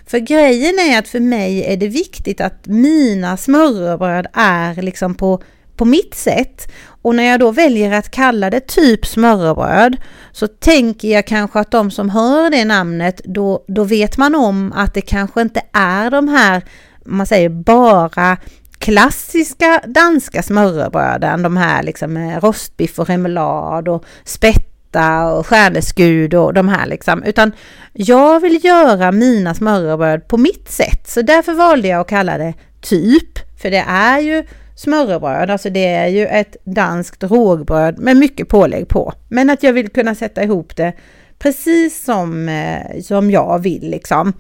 För 0.06 0.20
grejen 0.20 0.79
är 0.79 1.00
att 1.00 1.08
för 1.08 1.20
mig 1.20 1.63
är 1.63 1.77
det 1.77 1.88
viktigt 1.88 2.41
att 2.41 2.65
mina 2.65 3.38
smörrebröd 3.38 4.27
är 4.34 4.82
liksom 4.82 5.15
på 5.15 5.41
på 5.79 5.86
mitt 5.86 6.15
sätt. 6.15 6.71
Och 7.01 7.15
när 7.15 7.24
jag 7.24 7.39
då 7.39 7.51
väljer 7.51 7.91
att 7.91 8.12
kalla 8.12 8.50
det 8.50 8.67
typ 8.67 9.05
smörrebröd 9.05 9.98
så 10.31 10.48
tänker 10.48 11.07
jag 11.07 11.27
kanske 11.27 11.59
att 11.59 11.71
de 11.71 11.91
som 11.91 12.09
hör 12.09 12.50
det 12.50 12.65
namnet 12.65 13.21
då, 13.25 13.63
då 13.67 13.83
vet 13.83 14.17
man 14.17 14.36
om 14.36 14.74
att 14.75 14.93
det 14.93 15.01
kanske 15.01 15.41
inte 15.41 15.62
är 15.74 16.12
de 16.12 16.27
här, 16.27 16.62
man 17.05 17.25
säger 17.25 17.50
bara 17.50 18.38
klassiska 18.79 19.81
danska 19.86 20.43
smörrebröden, 20.43 21.43
de 21.43 21.57
här 21.57 21.83
liksom 21.83 22.13
med 22.13 22.43
rostbiff 22.43 23.00
och 23.00 23.07
remoulad 23.07 23.88
och 23.88 24.05
spätta 24.24 25.25
och 25.25 25.48
stjärneskud 25.48 26.33
och 26.33 26.53
de 26.53 26.67
här 26.67 26.86
liksom, 26.86 27.24
utan 27.24 27.51
jag 27.93 28.39
vill 28.39 28.65
göra 28.65 29.12
mina 29.12 29.53
smörrebröd 29.53 30.27
på 30.27 30.38
mitt 30.38 30.71
sätt, 30.71 31.07
så 31.07 31.21
därför 31.21 31.53
valde 31.53 31.88
jag 31.88 32.01
att 32.01 32.09
kalla 32.09 32.38
det 32.38 32.53
typ, 32.81 33.59
för 33.62 33.71
det 33.71 33.86
är 33.88 34.19
ju 34.19 34.43
smörrebröd, 34.79 35.50
alltså 35.50 35.69
det 35.69 35.86
är 35.86 36.07
ju 36.07 36.27
ett 36.27 36.57
danskt 36.63 37.24
rågbröd 37.24 38.00
med 38.00 38.17
mycket 38.17 38.48
pålägg 38.48 38.88
på. 38.88 39.13
Men 39.29 39.50
att 39.50 39.63
jag 39.63 39.74
vill 39.74 39.89
kunna 39.89 40.15
sätta 40.15 40.43
ihop 40.43 40.75
det 40.75 40.93
precis 41.39 42.03
som, 42.03 42.50
eh, 42.50 43.01
som 43.01 43.31
jag 43.31 43.59
vill 43.59 43.89
liksom. 43.89 44.33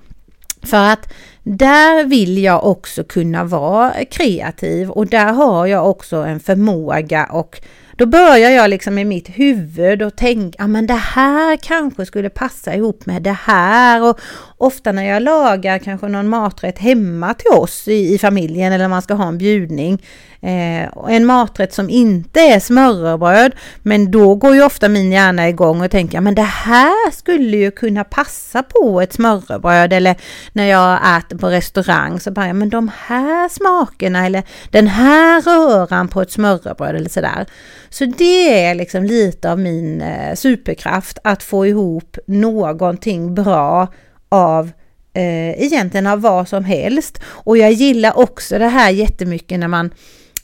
För 0.63 0.91
att 0.91 1.13
där 1.43 2.05
vill 2.05 2.43
jag 2.43 2.65
också 2.65 3.03
kunna 3.03 3.43
vara 3.43 3.93
kreativ 4.11 4.89
och 4.89 5.07
där 5.07 5.33
har 5.33 5.67
jag 5.67 5.89
också 5.89 6.15
en 6.17 6.39
förmåga 6.39 7.25
och 7.25 7.61
då 7.99 8.05
börjar 8.05 8.49
jag 8.51 8.69
liksom 8.69 8.97
i 8.97 9.05
mitt 9.05 9.29
huvud 9.29 10.01
och 10.01 10.15
tänka, 10.15 10.55
ja 10.59 10.67
men 10.67 10.87
det 10.87 10.93
här 10.93 11.57
kanske 11.57 12.05
skulle 12.05 12.29
passa 12.29 12.75
ihop 12.75 13.05
med 13.05 13.21
det 13.21 13.37
här. 13.43 14.03
Och 14.03 14.19
ofta 14.57 14.91
när 14.91 15.03
jag 15.03 15.23
lagar 15.23 15.79
kanske 15.79 16.07
någon 16.07 16.29
maträtt 16.29 16.79
hemma 16.79 17.33
till 17.33 17.51
oss 17.51 17.87
i, 17.87 18.13
i 18.13 18.17
familjen 18.17 18.73
eller 18.73 18.87
man 18.87 19.01
ska 19.01 19.13
ha 19.13 19.27
en 19.27 19.37
bjudning 19.37 20.03
Eh, 20.41 20.89
en 21.09 21.25
maträtt 21.25 21.73
som 21.73 21.89
inte 21.89 22.39
är 22.39 22.59
smörrebröd, 22.59 23.55
men 23.81 24.11
då 24.11 24.35
går 24.35 24.55
ju 24.55 24.63
ofta 24.63 24.89
min 24.89 25.11
hjärna 25.11 25.49
igång 25.49 25.81
och 25.81 25.91
tänker 25.91 26.21
men 26.21 26.35
det 26.35 26.41
här 26.41 27.11
skulle 27.11 27.57
ju 27.57 27.71
kunna 27.71 28.03
passa 28.03 28.63
på 28.63 29.01
ett 29.01 29.13
smörrebröd 29.13 29.93
eller 29.93 30.15
när 30.53 30.65
jag 30.65 31.17
äter 31.17 31.37
på 31.37 31.47
restaurang 31.47 32.19
så 32.19 32.31
bara, 32.31 32.47
ja, 32.47 32.53
men 32.53 32.69
de 32.69 32.91
här 33.07 33.49
smakerna 33.49 34.25
eller 34.25 34.43
den 34.71 34.87
här 34.87 35.41
röran 35.41 36.07
på 36.07 36.21
ett 36.21 36.31
smörrebröd 36.31 36.95
eller 36.95 37.09
sådär. 37.09 37.45
Så 37.89 38.05
det 38.05 38.65
är 38.65 38.75
liksom 38.75 39.03
lite 39.03 39.51
av 39.51 39.59
min 39.59 40.01
eh, 40.01 40.35
superkraft 40.35 41.19
att 41.23 41.43
få 41.43 41.65
ihop 41.65 42.17
någonting 42.25 43.35
bra 43.35 43.87
av 44.29 44.71
eh, 45.13 45.63
egentligen 45.63 46.07
av 46.07 46.21
vad 46.21 46.47
som 46.47 46.63
helst. 46.63 47.21
Och 47.25 47.57
jag 47.57 47.71
gillar 47.71 48.19
också 48.19 48.59
det 48.59 48.67
här 48.67 48.89
jättemycket 48.89 49.59
när 49.59 49.67
man 49.67 49.91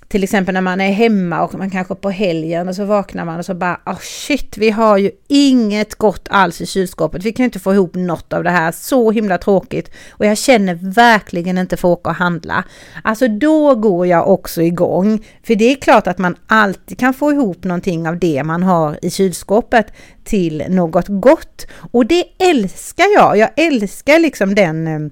till 0.07 0.23
exempel 0.23 0.53
när 0.53 0.61
man 0.61 0.81
är 0.81 0.91
hemma 0.91 1.43
och 1.43 1.53
man 1.53 1.69
kanske 1.69 1.95
på 1.95 2.09
helgen 2.09 2.67
och 2.67 2.75
så 2.75 2.85
vaknar 2.85 3.25
man 3.25 3.39
och 3.39 3.45
så 3.45 3.53
bara 3.53 3.79
oh 3.85 3.99
shit, 3.99 4.57
vi 4.57 4.69
har 4.69 4.97
ju 4.97 5.11
inget 5.27 5.95
gott 5.95 6.27
alls 6.29 6.61
i 6.61 6.65
kylskåpet. 6.65 7.23
Vi 7.23 7.31
kan 7.31 7.45
inte 7.45 7.59
få 7.59 7.73
ihop 7.73 7.95
något 7.95 8.33
av 8.33 8.43
det 8.43 8.49
här. 8.49 8.71
Så 8.71 9.11
himla 9.11 9.37
tråkigt 9.37 9.91
och 10.11 10.25
jag 10.25 10.37
känner 10.37 10.75
verkligen 10.81 11.57
inte 11.57 11.77
för 11.77 11.93
att 11.93 11.99
åka 11.99 12.09
och 12.09 12.15
handla. 12.15 12.63
Alltså 13.03 13.27
då 13.27 13.75
går 13.75 14.07
jag 14.07 14.29
också 14.29 14.61
igång. 14.61 15.25
För 15.43 15.55
det 15.55 15.71
är 15.71 15.75
klart 15.75 16.07
att 16.07 16.17
man 16.17 16.35
alltid 16.47 16.99
kan 16.99 17.13
få 17.13 17.31
ihop 17.31 17.63
någonting 17.63 18.07
av 18.07 18.19
det 18.19 18.43
man 18.43 18.63
har 18.63 18.99
i 19.01 19.09
kylskåpet 19.09 19.93
till 20.23 20.63
något 20.69 21.05
gott 21.07 21.67
och 21.91 22.05
det 22.05 22.23
älskar 22.39 23.05
jag. 23.15 23.37
Jag 23.37 23.49
älskar 23.55 24.19
liksom 24.19 24.55
den 24.55 24.87
eh, 24.87 25.11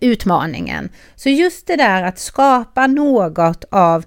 utmaningen. 0.00 0.88
Så 1.16 1.28
just 1.28 1.66
det 1.66 1.76
där 1.76 2.02
att 2.02 2.18
skapa 2.18 2.86
något 2.86 3.64
av 3.70 4.04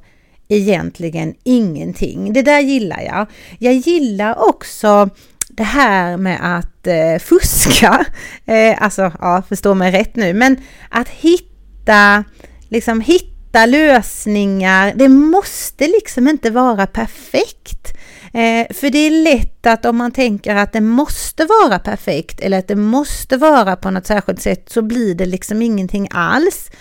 egentligen 0.52 1.36
ingenting. 1.44 2.34
Det 2.34 2.42
där 2.42 2.60
gillar 2.60 3.02
jag. 3.02 3.28
Jag 3.60 3.74
gillar 3.74 4.50
också 4.50 5.10
det 5.50 5.64
här 5.64 6.18
med 6.18 6.58
att 6.58 6.88
eh, 6.88 7.20
fuska. 7.20 8.06
Eh, 8.46 8.84
alltså, 8.84 9.12
ja, 9.22 9.44
förstå 9.50 9.74
mig 9.74 9.92
rätt 9.92 10.16
nu, 10.16 10.34
men 10.34 10.58
att 10.90 11.10
hitta, 11.10 12.24
liksom 12.70 13.02
hitta 13.02 13.66
lösningar. 13.66 14.94
Det 14.96 15.10
måste 15.10 15.88
liksom 15.88 16.28
inte 16.28 16.50
vara 16.50 16.88
perfekt. 16.88 17.98
Eh, 18.34 18.74
för 18.74 18.90
det 18.90 18.98
är 18.98 19.24
lätt 19.24 19.66
att 19.66 19.86
om 19.86 19.98
man 19.98 20.12
tänker 20.12 20.56
att 20.56 20.74
det 20.74 20.82
måste 20.82 21.46
vara 21.46 21.80
perfekt 21.80 22.40
eller 22.40 22.60
att 22.60 22.68
det 22.68 22.76
måste 22.76 23.38
vara 23.38 23.76
på 23.76 23.92
något 23.92 24.06
särskilt 24.06 24.42
sätt 24.42 24.70
så 24.70 24.82
blir 24.82 25.16
det 25.16 25.26
liksom 25.26 25.62
ingenting 25.62 26.08
alls. 26.12 26.72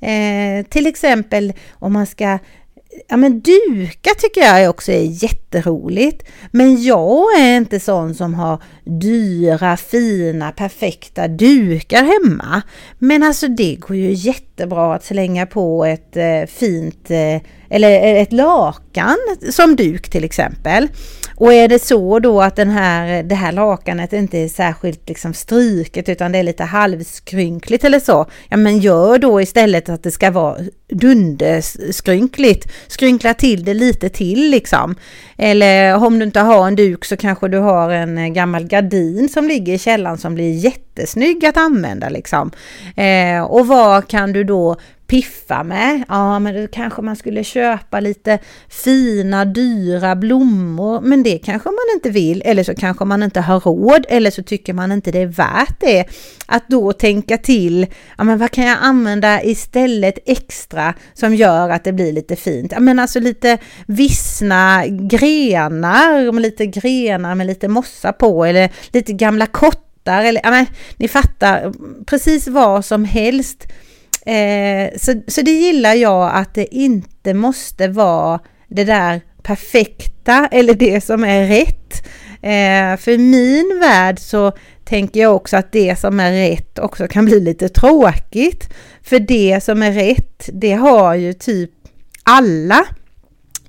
Eh, 0.00 0.66
till 0.70 0.86
exempel 0.86 1.52
om 1.72 1.92
man 1.92 2.06
ska 2.06 2.38
ja 3.08 3.16
men 3.16 3.40
duka 3.40 4.10
tycker 4.18 4.40
jag 4.40 4.70
också 4.70 4.92
är 4.92 5.22
jätteroligt. 5.22 6.28
Men 6.50 6.82
jag 6.82 7.40
är 7.40 7.56
inte 7.56 7.80
sån 7.80 8.14
som 8.14 8.34
har 8.34 8.62
dyra, 8.84 9.76
fina, 9.76 10.52
perfekta 10.52 11.28
dukar 11.28 12.02
hemma. 12.02 12.62
Men 12.98 13.22
alltså 13.22 13.48
det 13.48 13.74
går 13.74 13.96
ju 13.96 14.12
jättebra 14.12 14.94
att 14.94 15.04
slänga 15.04 15.46
på 15.46 15.84
ett 15.84 16.16
eh, 16.16 16.46
fint, 16.46 17.10
eh, 17.10 17.40
eller 17.70 17.90
eh, 17.90 18.22
ett 18.22 18.32
lakan 18.32 19.16
som 19.50 19.76
duk 19.76 20.08
till 20.10 20.24
exempel. 20.24 20.88
Och 21.36 21.52
är 21.52 21.68
det 21.68 21.78
så 21.78 22.18
då 22.18 22.42
att 22.42 22.56
den 22.56 22.70
här, 22.70 23.22
det 23.22 23.34
här 23.34 23.52
lakanet 23.52 24.12
inte 24.12 24.38
är 24.38 24.48
särskilt 24.48 25.08
liksom 25.08 25.34
stryket 25.34 26.08
utan 26.08 26.32
det 26.32 26.38
är 26.38 26.42
lite 26.42 26.64
halvskrynkligt 26.64 27.84
eller 27.84 28.00
så, 28.00 28.26
ja 28.48 28.56
men 28.56 28.78
gör 28.78 29.18
då 29.18 29.40
istället 29.40 29.88
att 29.88 30.02
det 30.02 30.10
ska 30.10 30.30
vara 30.30 30.56
dunderskrynkligt. 30.88 32.72
Skrynkla 32.86 33.34
till 33.34 33.64
det 33.64 33.74
lite 33.74 34.08
till 34.08 34.50
liksom. 34.50 34.94
Eller 35.36 36.04
om 36.04 36.18
du 36.18 36.24
inte 36.24 36.40
har 36.40 36.66
en 36.66 36.76
duk 36.76 37.04
så 37.04 37.16
kanske 37.16 37.48
du 37.48 37.58
har 37.58 37.90
en 37.90 38.18
eh, 38.18 38.28
gammal 38.28 38.64
gardin 38.64 39.28
som 39.28 39.48
ligger 39.48 39.74
i 39.74 39.78
källaren 39.78 40.18
som 40.18 40.34
blir 40.34 40.52
jättesnygg 40.52 41.46
att 41.46 41.56
använda 41.56 42.08
liksom. 42.08 42.50
Eh, 42.96 43.42
och 43.42 43.66
vad 43.66 44.08
kan 44.08 44.32
du 44.32 44.44
då 44.44 44.76
piffa 45.08 45.62
med. 45.62 46.04
Ja, 46.08 46.38
men 46.38 46.54
då 46.54 46.68
kanske 46.68 47.02
man 47.02 47.16
skulle 47.16 47.44
köpa 47.44 48.00
lite 48.00 48.38
fina, 48.68 49.44
dyra 49.44 50.16
blommor, 50.16 51.00
men 51.00 51.22
det 51.22 51.38
kanske 51.38 51.68
man 51.68 51.94
inte 51.94 52.10
vill, 52.10 52.42
eller 52.44 52.64
så 52.64 52.74
kanske 52.74 53.04
man 53.04 53.22
inte 53.22 53.40
har 53.40 53.60
råd, 53.60 54.06
eller 54.08 54.30
så 54.30 54.42
tycker 54.42 54.72
man 54.72 54.92
inte 54.92 55.10
det 55.10 55.22
är 55.22 55.26
värt 55.26 55.80
det. 55.80 56.04
Att 56.46 56.68
då 56.68 56.92
tänka 56.92 57.38
till, 57.38 57.86
ja 58.18 58.24
men 58.24 58.38
vad 58.38 58.50
kan 58.50 58.64
jag 58.64 58.78
använda 58.80 59.42
istället 59.42 60.18
extra 60.26 60.94
som 61.14 61.34
gör 61.34 61.70
att 61.70 61.84
det 61.84 61.92
blir 61.92 62.12
lite 62.12 62.36
fint? 62.36 62.72
Ja 62.72 62.80
men 62.80 62.98
alltså 62.98 63.20
lite 63.20 63.58
vissna 63.86 64.86
grenar, 64.86 66.32
med 66.32 66.42
lite 66.42 66.66
grenar 66.66 67.34
med 67.34 67.46
lite 67.46 67.68
mossa 67.68 68.12
på, 68.12 68.44
eller 68.44 68.70
lite 68.92 69.12
gamla 69.12 69.46
kottar, 69.46 70.24
eller 70.24 70.40
ja 70.44 70.50
men 70.50 70.66
ni 70.96 71.08
fattar, 71.08 71.72
precis 72.04 72.48
vad 72.48 72.84
som 72.84 73.04
helst 73.04 73.66
Eh, 74.28 74.90
så, 74.96 75.22
så 75.26 75.42
det 75.42 75.50
gillar 75.50 75.94
jag 75.94 76.30
att 76.34 76.54
det 76.54 76.74
inte 76.74 77.34
måste 77.34 77.88
vara 77.88 78.40
det 78.68 78.84
där 78.84 79.20
perfekta 79.42 80.48
eller 80.52 80.74
det 80.74 81.04
som 81.04 81.24
är 81.24 81.46
rätt. 81.46 82.06
Eh, 82.42 83.00
för 83.00 83.10
i 83.10 83.18
min 83.18 83.80
värld 83.80 84.18
så 84.18 84.52
tänker 84.84 85.20
jag 85.20 85.36
också 85.36 85.56
att 85.56 85.72
det 85.72 85.98
som 85.98 86.20
är 86.20 86.32
rätt 86.32 86.78
också 86.78 87.08
kan 87.08 87.24
bli 87.24 87.40
lite 87.40 87.68
tråkigt. 87.68 88.74
För 89.02 89.18
det 89.18 89.64
som 89.64 89.82
är 89.82 89.92
rätt, 89.92 90.50
det 90.52 90.72
har 90.72 91.14
ju 91.14 91.32
typ 91.32 91.70
alla. 92.22 92.84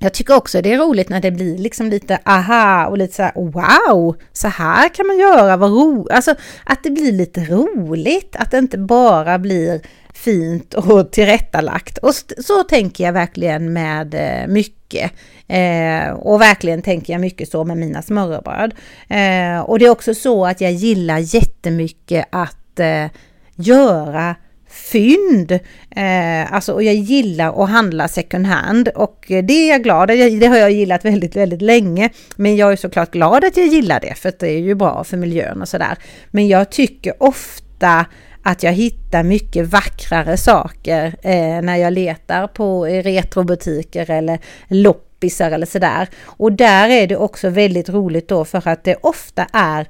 Jag 0.02 0.14
tycker 0.14 0.36
också 0.36 0.62
det 0.62 0.72
är 0.72 0.78
roligt 0.78 1.08
när 1.08 1.20
det 1.20 1.30
blir 1.30 1.58
liksom 1.58 1.90
lite 1.90 2.18
aha 2.24 2.86
och 2.86 2.98
lite 2.98 3.14
så 3.14 3.22
här 3.22 3.32
wow, 3.34 4.16
så 4.32 4.48
här 4.48 4.88
kan 4.88 5.06
man 5.06 5.18
göra, 5.18 5.56
vad 5.56 5.70
roligt. 5.70 6.12
Alltså 6.12 6.34
att 6.64 6.82
det 6.82 6.90
blir 6.90 7.12
lite 7.12 7.40
roligt, 7.40 8.36
att 8.38 8.50
det 8.50 8.58
inte 8.58 8.78
bara 8.78 9.38
blir 9.38 9.80
fint 10.14 10.74
och 10.74 11.10
tillrättalagt. 11.12 11.98
Och 11.98 12.14
så 12.38 12.62
tänker 12.62 13.04
jag 13.04 13.12
verkligen 13.12 13.72
med 13.72 14.14
eh, 14.14 14.48
mycket. 14.48 15.12
Eh, 15.48 16.10
och 16.10 16.40
verkligen 16.40 16.82
tänker 16.82 17.12
jag 17.12 17.20
mycket 17.20 17.50
så 17.50 17.64
med 17.64 17.76
mina 17.76 18.02
smörrebröd. 18.02 18.74
Eh, 19.08 19.60
och 19.60 19.78
det 19.78 19.86
är 19.86 19.90
också 19.90 20.14
så 20.14 20.46
att 20.46 20.60
jag 20.60 20.72
gillar 20.72 21.18
jättemycket 21.18 22.26
att 22.30 22.80
eh, 22.80 23.06
göra 23.54 24.34
fynd. 24.70 25.52
Eh, 25.96 26.52
alltså, 26.52 26.72
och 26.72 26.82
jag 26.82 26.94
gillar 26.94 27.62
att 27.64 27.70
handla 27.70 28.08
second 28.08 28.46
hand 28.46 28.88
och 28.88 29.24
det 29.28 29.52
är 29.52 29.68
jag 29.68 29.82
glad 29.82 30.08
Det 30.08 30.46
har 30.46 30.56
jag 30.56 30.70
gillat 30.70 31.04
väldigt, 31.04 31.36
väldigt 31.36 31.62
länge. 31.62 32.10
Men 32.36 32.56
jag 32.56 32.72
är 32.72 32.76
såklart 32.76 33.10
glad 33.10 33.44
att 33.44 33.56
jag 33.56 33.66
gillar 33.66 34.00
det 34.00 34.14
för 34.14 34.28
att 34.28 34.38
det 34.38 34.50
är 34.50 34.58
ju 34.58 34.74
bra 34.74 35.04
för 35.04 35.16
miljön 35.16 35.62
och 35.62 35.68
sådär. 35.68 35.98
Men 36.30 36.48
jag 36.48 36.70
tycker 36.70 37.22
ofta 37.22 38.06
att 38.42 38.62
jag 38.62 38.72
hittar 38.72 39.22
mycket 39.22 39.66
vackrare 39.66 40.36
saker 40.36 41.14
eh, 41.22 41.62
när 41.62 41.76
jag 41.76 41.92
letar 41.92 42.46
på 42.46 42.86
eh, 42.86 43.02
retrobutiker 43.02 44.10
eller 44.10 44.38
loppisar 44.68 45.50
eller 45.50 45.66
sådär. 45.66 46.08
Och 46.24 46.52
där 46.52 46.88
är 46.88 47.06
det 47.06 47.16
också 47.16 47.48
väldigt 47.48 47.88
roligt 47.88 48.28
då 48.28 48.44
för 48.44 48.68
att 48.68 48.84
det 48.84 48.96
ofta 49.00 49.46
är 49.52 49.86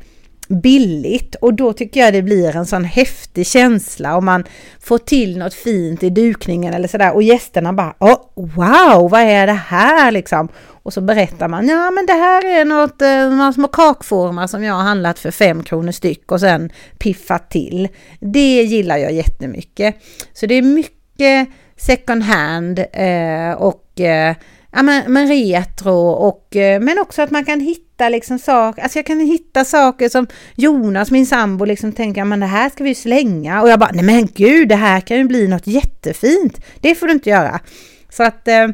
billigt 0.51 1.35
och 1.35 1.55
då 1.55 1.73
tycker 1.73 2.01
jag 2.01 2.13
det 2.13 2.23
blir 2.23 2.57
en 2.57 2.67
sån 2.67 2.85
häftig 2.85 3.47
känsla 3.47 4.17
om 4.17 4.25
man 4.25 4.45
får 4.81 4.99
till 4.99 5.39
något 5.39 5.55
fint 5.55 6.03
i 6.03 6.11
dukningen 6.11 6.75
eller 6.75 6.89
sådär 6.89 7.15
och 7.15 7.23
gästerna 7.23 7.73
bara 7.73 7.95
oh, 7.99 8.17
wow, 8.35 9.11
vad 9.11 9.21
är 9.21 9.47
det 9.47 9.53
här 9.53 10.11
liksom? 10.11 10.49
Och 10.83 10.93
så 10.93 11.01
berättar 11.01 11.49
man, 11.49 11.69
ja 11.69 11.91
men 11.91 12.07
det 12.07 12.13
här 12.13 12.45
är 12.45 12.65
något, 12.65 13.03
eh, 13.03 13.31
några 13.31 13.53
små 13.53 13.69
kakformar 13.69 14.47
som 14.47 14.65
jag 14.65 14.75
har 14.75 14.83
handlat 14.83 15.19
för 15.19 15.31
fem 15.31 15.63
kronor 15.63 15.93
styck 15.93 16.33
och 16.33 16.41
sen 16.41 16.71
piffat 16.99 17.51
till. 17.51 17.89
Det 18.21 18.63
gillar 18.63 18.97
jag 18.97 19.13
jättemycket. 19.13 19.97
Så 20.33 20.47
det 20.47 20.55
är 20.55 20.63
mycket 20.63 21.49
second 21.77 22.23
hand 22.23 22.79
eh, 22.79 23.53
och 23.53 24.01
eh, 24.01 24.35
ja, 24.73 24.83
men, 24.83 25.13
men 25.13 25.29
retro 25.29 26.09
och 26.11 26.57
eh, 26.57 26.81
men 26.81 26.99
också 26.99 27.23
att 27.23 27.31
man 27.31 27.45
kan 27.45 27.61
hitta 27.61 28.09
liksom 28.09 28.39
saker, 28.39 28.83
alltså 28.83 28.99
jag 28.99 29.07
kan 29.07 29.21
hitta 29.21 29.65
saker 29.65 30.09
som 30.09 30.27
Jonas, 30.55 31.11
min 31.11 31.27
sambo, 31.27 31.65
liksom 31.65 31.93
tänker, 31.93 32.25
men 32.25 32.41
det 32.41 32.47
här 32.47 32.71
ska 32.71 32.85
vi 32.85 32.95
slänga 32.95 33.63
och 33.63 33.69
jag 33.69 33.79
bara, 33.79 33.91
nej 33.93 34.05
men 34.05 34.27
gud, 34.35 34.69
det 34.69 34.77
här 34.77 35.01
kan 35.01 35.17
ju 35.17 35.25
bli 35.25 35.49
något 35.49 35.67
jättefint. 35.67 36.61
Det 36.81 36.95
får 36.95 37.07
du 37.07 37.13
inte 37.13 37.31
göra. 37.31 37.61
Så 38.09 38.23
att, 38.23 38.49
eh, 38.49 38.69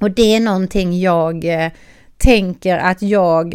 och 0.00 0.10
det 0.10 0.34
är 0.34 0.40
någonting 0.40 1.00
jag 1.00 1.44
eh, 1.44 1.70
tänker 2.16 2.78
att 2.78 3.02
jag 3.02 3.54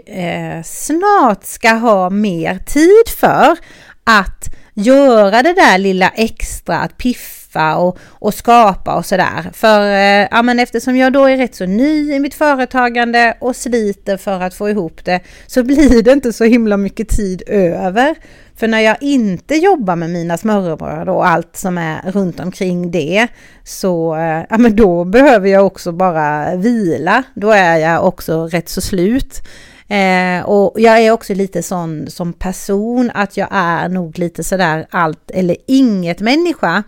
snart 0.65 1.43
ska 1.45 1.69
ha 1.69 2.09
mer 2.09 2.57
tid 2.57 3.19
för 3.19 3.57
att 4.03 4.45
göra 4.73 5.43
det 5.43 5.53
där 5.53 5.77
lilla 5.77 6.09
extra, 6.09 6.79
att 6.79 6.97
piffa 6.97 7.36
och, 7.57 7.97
och 8.09 8.33
skapa 8.33 8.95
och 8.95 9.05
sådär. 9.05 9.49
För 9.53 9.81
eh, 9.81 10.27
ja, 10.31 10.41
men 10.41 10.59
eftersom 10.59 10.97
jag 10.97 11.13
då 11.13 11.25
är 11.25 11.37
rätt 11.37 11.55
så 11.55 11.65
ny 11.65 12.13
i 12.13 12.19
mitt 12.19 12.33
företagande 12.33 13.37
och 13.39 13.55
sliter 13.55 14.17
för 14.17 14.41
att 14.41 14.53
få 14.53 14.69
ihop 14.69 15.05
det 15.05 15.19
så 15.47 15.63
blir 15.67 16.03
det 16.03 16.11
inte 16.11 16.33
så 16.33 16.43
himla 16.43 16.77
mycket 16.77 17.09
tid 17.09 17.43
över. 17.47 18.15
För 18.55 18.67
när 18.67 18.79
jag 18.79 18.97
inte 19.01 19.55
jobbar 19.55 19.95
med 19.95 20.09
mina 20.09 20.37
smörrebröd 20.37 21.09
och 21.09 21.27
allt 21.27 21.55
som 21.55 21.77
är 21.77 22.11
runt 22.11 22.39
omkring 22.39 22.91
det 22.91 23.27
så 23.63 24.15
eh, 24.15 24.45
ja, 24.49 24.57
men 24.57 24.75
då 24.75 25.03
behöver 25.03 25.49
jag 25.49 25.65
också 25.65 25.91
bara 25.91 26.55
vila. 26.55 27.23
Då 27.33 27.51
är 27.51 27.77
jag 27.77 28.05
också 28.05 28.47
rätt 28.47 28.69
så 28.69 28.81
slut. 28.81 29.41
Eh, 29.87 30.45
och 30.45 30.79
jag 30.79 30.99
är 30.99 31.11
också 31.11 31.33
lite 31.33 31.63
sån 31.63 32.09
som 32.09 32.33
person 32.33 33.11
att 33.13 33.37
jag 33.37 33.47
är 33.51 33.89
nog 33.89 34.19
lite 34.19 34.43
sådär 34.43 34.87
allt 34.89 35.31
eller 35.31 35.57
inget 35.67 36.19
människa. 36.19 36.83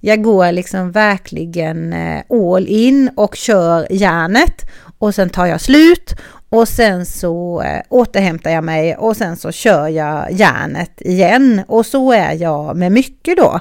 Jag 0.00 0.22
går 0.22 0.52
liksom 0.52 0.92
verkligen 0.92 1.92
eh, 1.92 2.22
all 2.30 2.66
in 2.66 3.10
och 3.16 3.36
kör 3.36 3.86
järnet 3.90 4.66
och 4.98 5.14
sen 5.14 5.30
tar 5.30 5.46
jag 5.46 5.60
slut 5.60 6.14
och 6.48 6.68
sen 6.68 7.06
så 7.06 7.62
eh, 7.62 7.80
återhämtar 7.88 8.50
jag 8.50 8.64
mig 8.64 8.96
och 8.96 9.16
sen 9.16 9.36
så 9.36 9.52
kör 9.52 9.88
jag 9.88 10.32
järnet 10.32 11.00
igen 11.00 11.62
och 11.68 11.86
så 11.86 12.12
är 12.12 12.32
jag 12.34 12.76
med 12.76 12.92
mycket 12.92 13.36
då. 13.36 13.60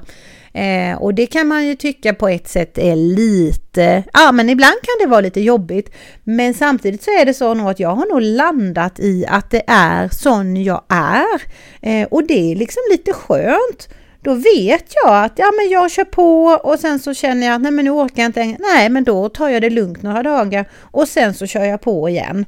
Eh, 0.54 0.98
och 0.98 1.14
det 1.14 1.26
kan 1.26 1.48
man 1.48 1.68
ju 1.68 1.76
tycka 1.76 2.14
på 2.14 2.28
ett 2.28 2.48
sätt 2.48 2.78
är 2.78 2.96
lite, 2.96 4.04
ja 4.14 4.32
men 4.32 4.50
ibland 4.50 4.76
kan 4.82 5.06
det 5.06 5.12
vara 5.12 5.22
lite 5.22 5.42
jobbigt. 5.42 5.96
Men 6.24 6.54
samtidigt 6.54 7.04
så 7.04 7.12
är 7.12 7.26
det 7.26 7.34
så 7.34 7.54
nog 7.54 7.70
att 7.70 7.80
jag 7.80 7.96
har 7.96 8.06
nog 8.06 8.22
landat 8.22 9.00
i 9.00 9.26
att 9.30 9.52
det 9.52 9.64
är 9.68 10.10
sån 10.10 10.64
jag 10.64 10.84
är. 10.90 11.42
Eh, 11.82 12.08
och 12.12 12.28
det 12.28 12.52
är 12.52 12.56
liksom 12.56 12.82
lite 12.92 13.14
skönt. 13.14 13.90
Då 14.22 14.34
vet 14.34 14.94
jag 15.04 15.24
att 15.26 15.34
ja, 15.36 15.52
men 15.58 15.70
jag 15.70 15.92
kör 15.92 16.04
på 16.04 16.46
och 16.46 16.80
sen 16.80 17.00
så 17.00 17.14
känner 17.14 17.48
jag 17.48 17.56
att 17.56 17.62
nej 17.62 17.72
men 17.72 17.86
nu 17.86 17.92
orkar 17.92 18.24
jag 18.24 18.30
inte. 18.30 18.58
Nej 18.60 18.90
men 18.90 19.04
då 19.04 19.30
tar 19.30 19.50
jag 19.50 19.62
det 19.62 19.70
lugnt 19.70 20.02
några 20.02 20.24
dagar 20.24 20.66
och 20.76 21.08
sen 21.08 21.34
så 21.34 21.46
kör 21.46 21.66
jag 21.66 21.82
på 21.82 22.10
igen. 22.10 22.46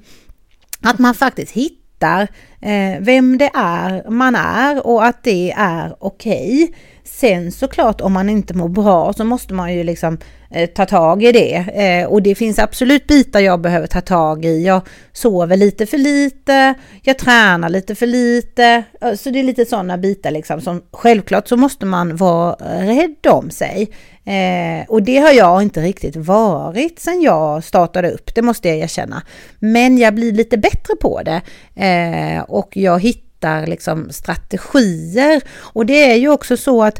Att 0.82 1.00
man 1.00 1.16
faktiskt 1.16 1.52
hittar 1.52 2.22
eh, 2.62 3.00
vem 3.00 3.38
det 3.38 3.50
är 3.54 4.10
man 4.10 4.36
är 4.36 4.88
och 4.88 5.06
att 5.06 5.24
det 5.24 5.54
är 5.58 5.96
okej. 6.00 6.64
Okay. 6.64 6.76
Sen 7.12 7.52
såklart 7.52 8.02
om 8.02 8.14
man 8.14 8.30
inte 8.30 8.54
mår 8.54 8.70
bra 8.70 9.14
så 9.14 9.24
måste 9.24 9.54
man 9.54 9.74
ju 9.74 9.84
liksom 9.84 10.18
eh, 10.52 10.70
ta 10.70 10.86
tag 10.86 11.24
i 11.24 11.32
det. 11.32 11.56
Eh, 11.56 12.08
och 12.08 12.22
det 12.22 12.36
finns 12.36 12.60
absolut 12.60 13.08
bitar 13.08 13.40
jag 13.40 13.62
behöver 13.62 13.88
ta 13.88 14.02
tag 14.02 14.46
i. 14.46 14.66
Jag 14.66 14.82
sover 15.14 15.58
lite 15.58 15.86
för 15.86 15.98
lite, 15.98 16.74
jag 17.02 17.18
tränar 17.18 17.70
lite 17.70 17.96
för 17.96 18.08
lite. 18.08 18.84
Eh, 19.02 19.14
så 19.14 19.30
det 19.30 19.40
är 19.40 19.44
lite 19.44 19.66
sådana 19.66 19.98
bitar 19.98 20.32
liksom 20.32 20.62
som 20.62 20.82
självklart 20.92 21.48
så 21.48 21.58
måste 21.58 21.86
man 21.86 22.16
vara 22.16 22.54
rädd 22.80 23.28
om 23.28 23.50
sig. 23.50 23.92
Eh, 24.26 24.90
och 24.90 25.04
det 25.04 25.18
har 25.18 25.32
jag 25.32 25.62
inte 25.62 25.82
riktigt 25.82 26.16
varit 26.16 27.00
sedan 27.00 27.22
jag 27.22 27.64
startade 27.64 28.12
upp, 28.12 28.36
det 28.36 28.42
måste 28.42 28.68
jag 28.68 28.78
erkänna. 28.78 29.22
Men 29.60 29.98
jag 29.98 30.16
blir 30.16 30.32
lite 30.32 30.58
bättre 30.58 30.96
på 31.02 31.22
det 31.24 31.42
eh, 31.86 32.42
och 32.42 32.78
jag 32.78 33.00
hittar 33.00 33.31
hittar 33.42 33.68
liksom 33.68 34.10
strategier. 34.12 35.42
Och 35.74 35.86
det 35.86 36.12
är 36.12 36.16
ju 36.16 36.30
också 36.30 36.58
så 36.58 36.84
att 36.84 37.00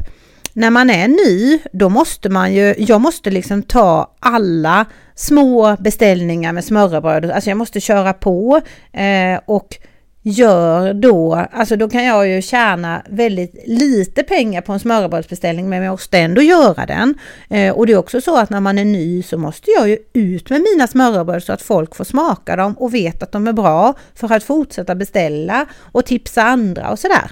när 0.54 0.70
man 0.70 0.90
är 0.90 1.08
ny, 1.08 1.58
då 1.72 1.88
måste 1.88 2.28
man 2.28 2.54
ju, 2.54 2.74
jag 2.78 3.00
måste 3.00 3.30
liksom 3.30 3.62
ta 3.62 4.14
alla 4.20 4.86
små 5.14 5.76
beställningar 5.80 6.52
med 6.52 6.64
smörrebröd, 6.64 7.30
alltså 7.30 7.50
jag 7.50 7.56
måste 7.56 7.80
köra 7.80 8.12
på 8.12 8.60
eh, 8.92 9.40
och 9.46 9.76
gör 10.22 10.94
då, 10.94 11.46
alltså 11.52 11.76
då 11.76 11.88
kan 11.88 12.04
jag 12.04 12.28
ju 12.28 12.42
tjäna 12.42 13.02
väldigt 13.08 13.54
lite 13.66 14.22
pengar 14.22 14.60
på 14.60 14.72
en 14.72 14.80
smörrebrödsbeställning 14.80 15.68
men 15.68 15.82
jag 15.82 15.90
måste 15.90 16.18
ändå 16.18 16.42
göra 16.42 16.86
den. 16.86 17.14
Eh, 17.50 17.72
och 17.72 17.86
det 17.86 17.92
är 17.92 17.96
också 17.96 18.20
så 18.20 18.36
att 18.36 18.50
när 18.50 18.60
man 18.60 18.78
är 18.78 18.84
ny 18.84 19.22
så 19.22 19.38
måste 19.38 19.70
jag 19.70 19.88
ju 19.88 19.98
ut 20.12 20.50
med 20.50 20.60
mina 20.60 20.86
smörrebröd 20.86 21.42
så 21.42 21.52
att 21.52 21.62
folk 21.62 21.96
får 21.96 22.04
smaka 22.04 22.56
dem 22.56 22.74
och 22.78 22.94
vet 22.94 23.22
att 23.22 23.32
de 23.32 23.48
är 23.48 23.52
bra 23.52 23.94
för 24.14 24.32
att 24.32 24.44
fortsätta 24.44 24.94
beställa 24.94 25.66
och 25.78 26.06
tipsa 26.06 26.42
andra 26.42 26.90
och 26.90 26.98
sådär. 26.98 27.30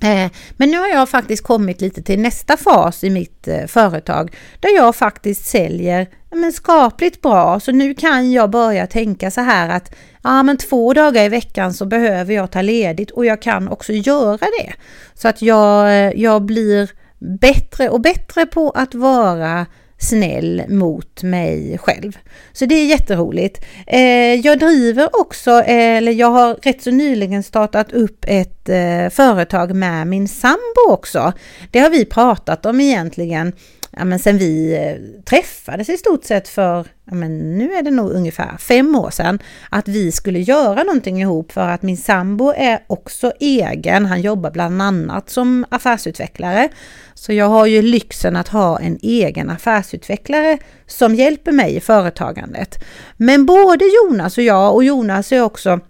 Eh, 0.00 0.30
men 0.56 0.70
nu 0.70 0.78
har 0.78 0.88
jag 0.88 1.08
faktiskt 1.08 1.42
kommit 1.42 1.80
lite 1.80 2.02
till 2.02 2.20
nästa 2.20 2.56
fas 2.56 3.04
i 3.04 3.10
mitt 3.10 3.48
eh, 3.48 3.66
företag 3.66 4.36
där 4.60 4.74
jag 4.76 4.96
faktiskt 4.96 5.46
säljer 5.46 6.06
men 6.30 6.52
skapligt 6.52 7.22
bra. 7.22 7.60
Så 7.60 7.72
nu 7.72 7.94
kan 7.94 8.32
jag 8.32 8.50
börja 8.50 8.86
tänka 8.86 9.30
så 9.30 9.40
här 9.40 9.68
att 9.68 9.94
ja, 10.22 10.42
men 10.42 10.56
två 10.56 10.92
dagar 10.92 11.24
i 11.24 11.28
veckan 11.28 11.74
så 11.74 11.86
behöver 11.86 12.34
jag 12.34 12.50
ta 12.50 12.62
ledigt 12.62 13.10
och 13.10 13.26
jag 13.26 13.42
kan 13.42 13.68
också 13.68 13.92
göra 13.92 14.46
det. 14.60 14.72
Så 15.14 15.28
att 15.28 15.42
jag, 15.42 16.16
jag 16.16 16.42
blir 16.42 16.90
bättre 17.18 17.88
och 17.88 18.00
bättre 18.00 18.46
på 18.46 18.70
att 18.70 18.94
vara 18.94 19.66
snäll 19.98 20.62
mot 20.68 21.22
mig 21.22 21.78
själv. 21.78 22.18
Så 22.52 22.66
det 22.66 22.74
är 22.74 22.86
jätteroligt. 22.86 23.64
Eh, 23.86 24.34
jag 24.34 24.58
driver 24.58 25.20
också, 25.20 25.50
eh, 25.50 25.96
eller 25.96 26.12
jag 26.12 26.30
har 26.30 26.54
rätt 26.54 26.82
så 26.82 26.90
nyligen 26.90 27.42
startat 27.42 27.92
upp 27.92 28.24
ett 28.28 28.68
eh, 28.68 29.08
företag 29.10 29.74
med 29.74 30.06
min 30.06 30.28
sambo 30.28 30.90
också. 30.90 31.32
Det 31.70 31.78
har 31.78 31.90
vi 31.90 32.04
pratat 32.04 32.66
om 32.66 32.80
egentligen 32.80 33.52
ja, 33.98 34.04
men 34.04 34.18
sen 34.18 34.38
vi 34.38 34.76
eh, 34.76 35.22
träffades 35.24 35.88
i 35.88 35.96
stort 35.96 36.24
sett 36.24 36.48
för, 36.48 36.86
ja, 37.04 37.14
men 37.14 37.58
nu 37.58 37.72
är 37.72 37.82
det 37.82 37.90
nog 37.90 38.10
ungefär 38.10 38.56
fem 38.58 38.96
år 38.96 39.10
sedan, 39.10 39.38
att 39.70 39.88
vi 39.88 40.12
skulle 40.12 40.38
göra 40.38 40.82
någonting 40.82 41.20
ihop 41.20 41.52
för 41.52 41.68
att 41.68 41.82
min 41.82 41.96
sambo 41.96 42.52
är 42.56 42.84
också 42.86 43.32
egen. 43.40 44.06
Han 44.06 44.20
jobbar 44.20 44.50
bland 44.50 44.82
annat 44.82 45.30
som 45.30 45.64
affärsutvecklare. 45.68 46.68
Så 47.14 47.32
jag 47.32 47.48
har 47.48 47.66
ju 47.66 47.82
lyxen 47.82 48.36
att 48.36 48.48
ha 48.48 48.80
en 48.80 48.98
egen 49.02 49.50
affärsutvecklare 49.50 50.58
som 50.86 51.14
hjälper 51.14 51.52
mig 51.52 51.76
i 51.76 51.80
företagandet. 51.80 52.84
Men 53.16 53.46
både 53.46 53.84
Jonas 53.84 54.38
och 54.38 54.44
jag, 54.44 54.74
och 54.74 54.84
Jonas 54.84 55.32
är 55.32 55.42
också 55.42 55.80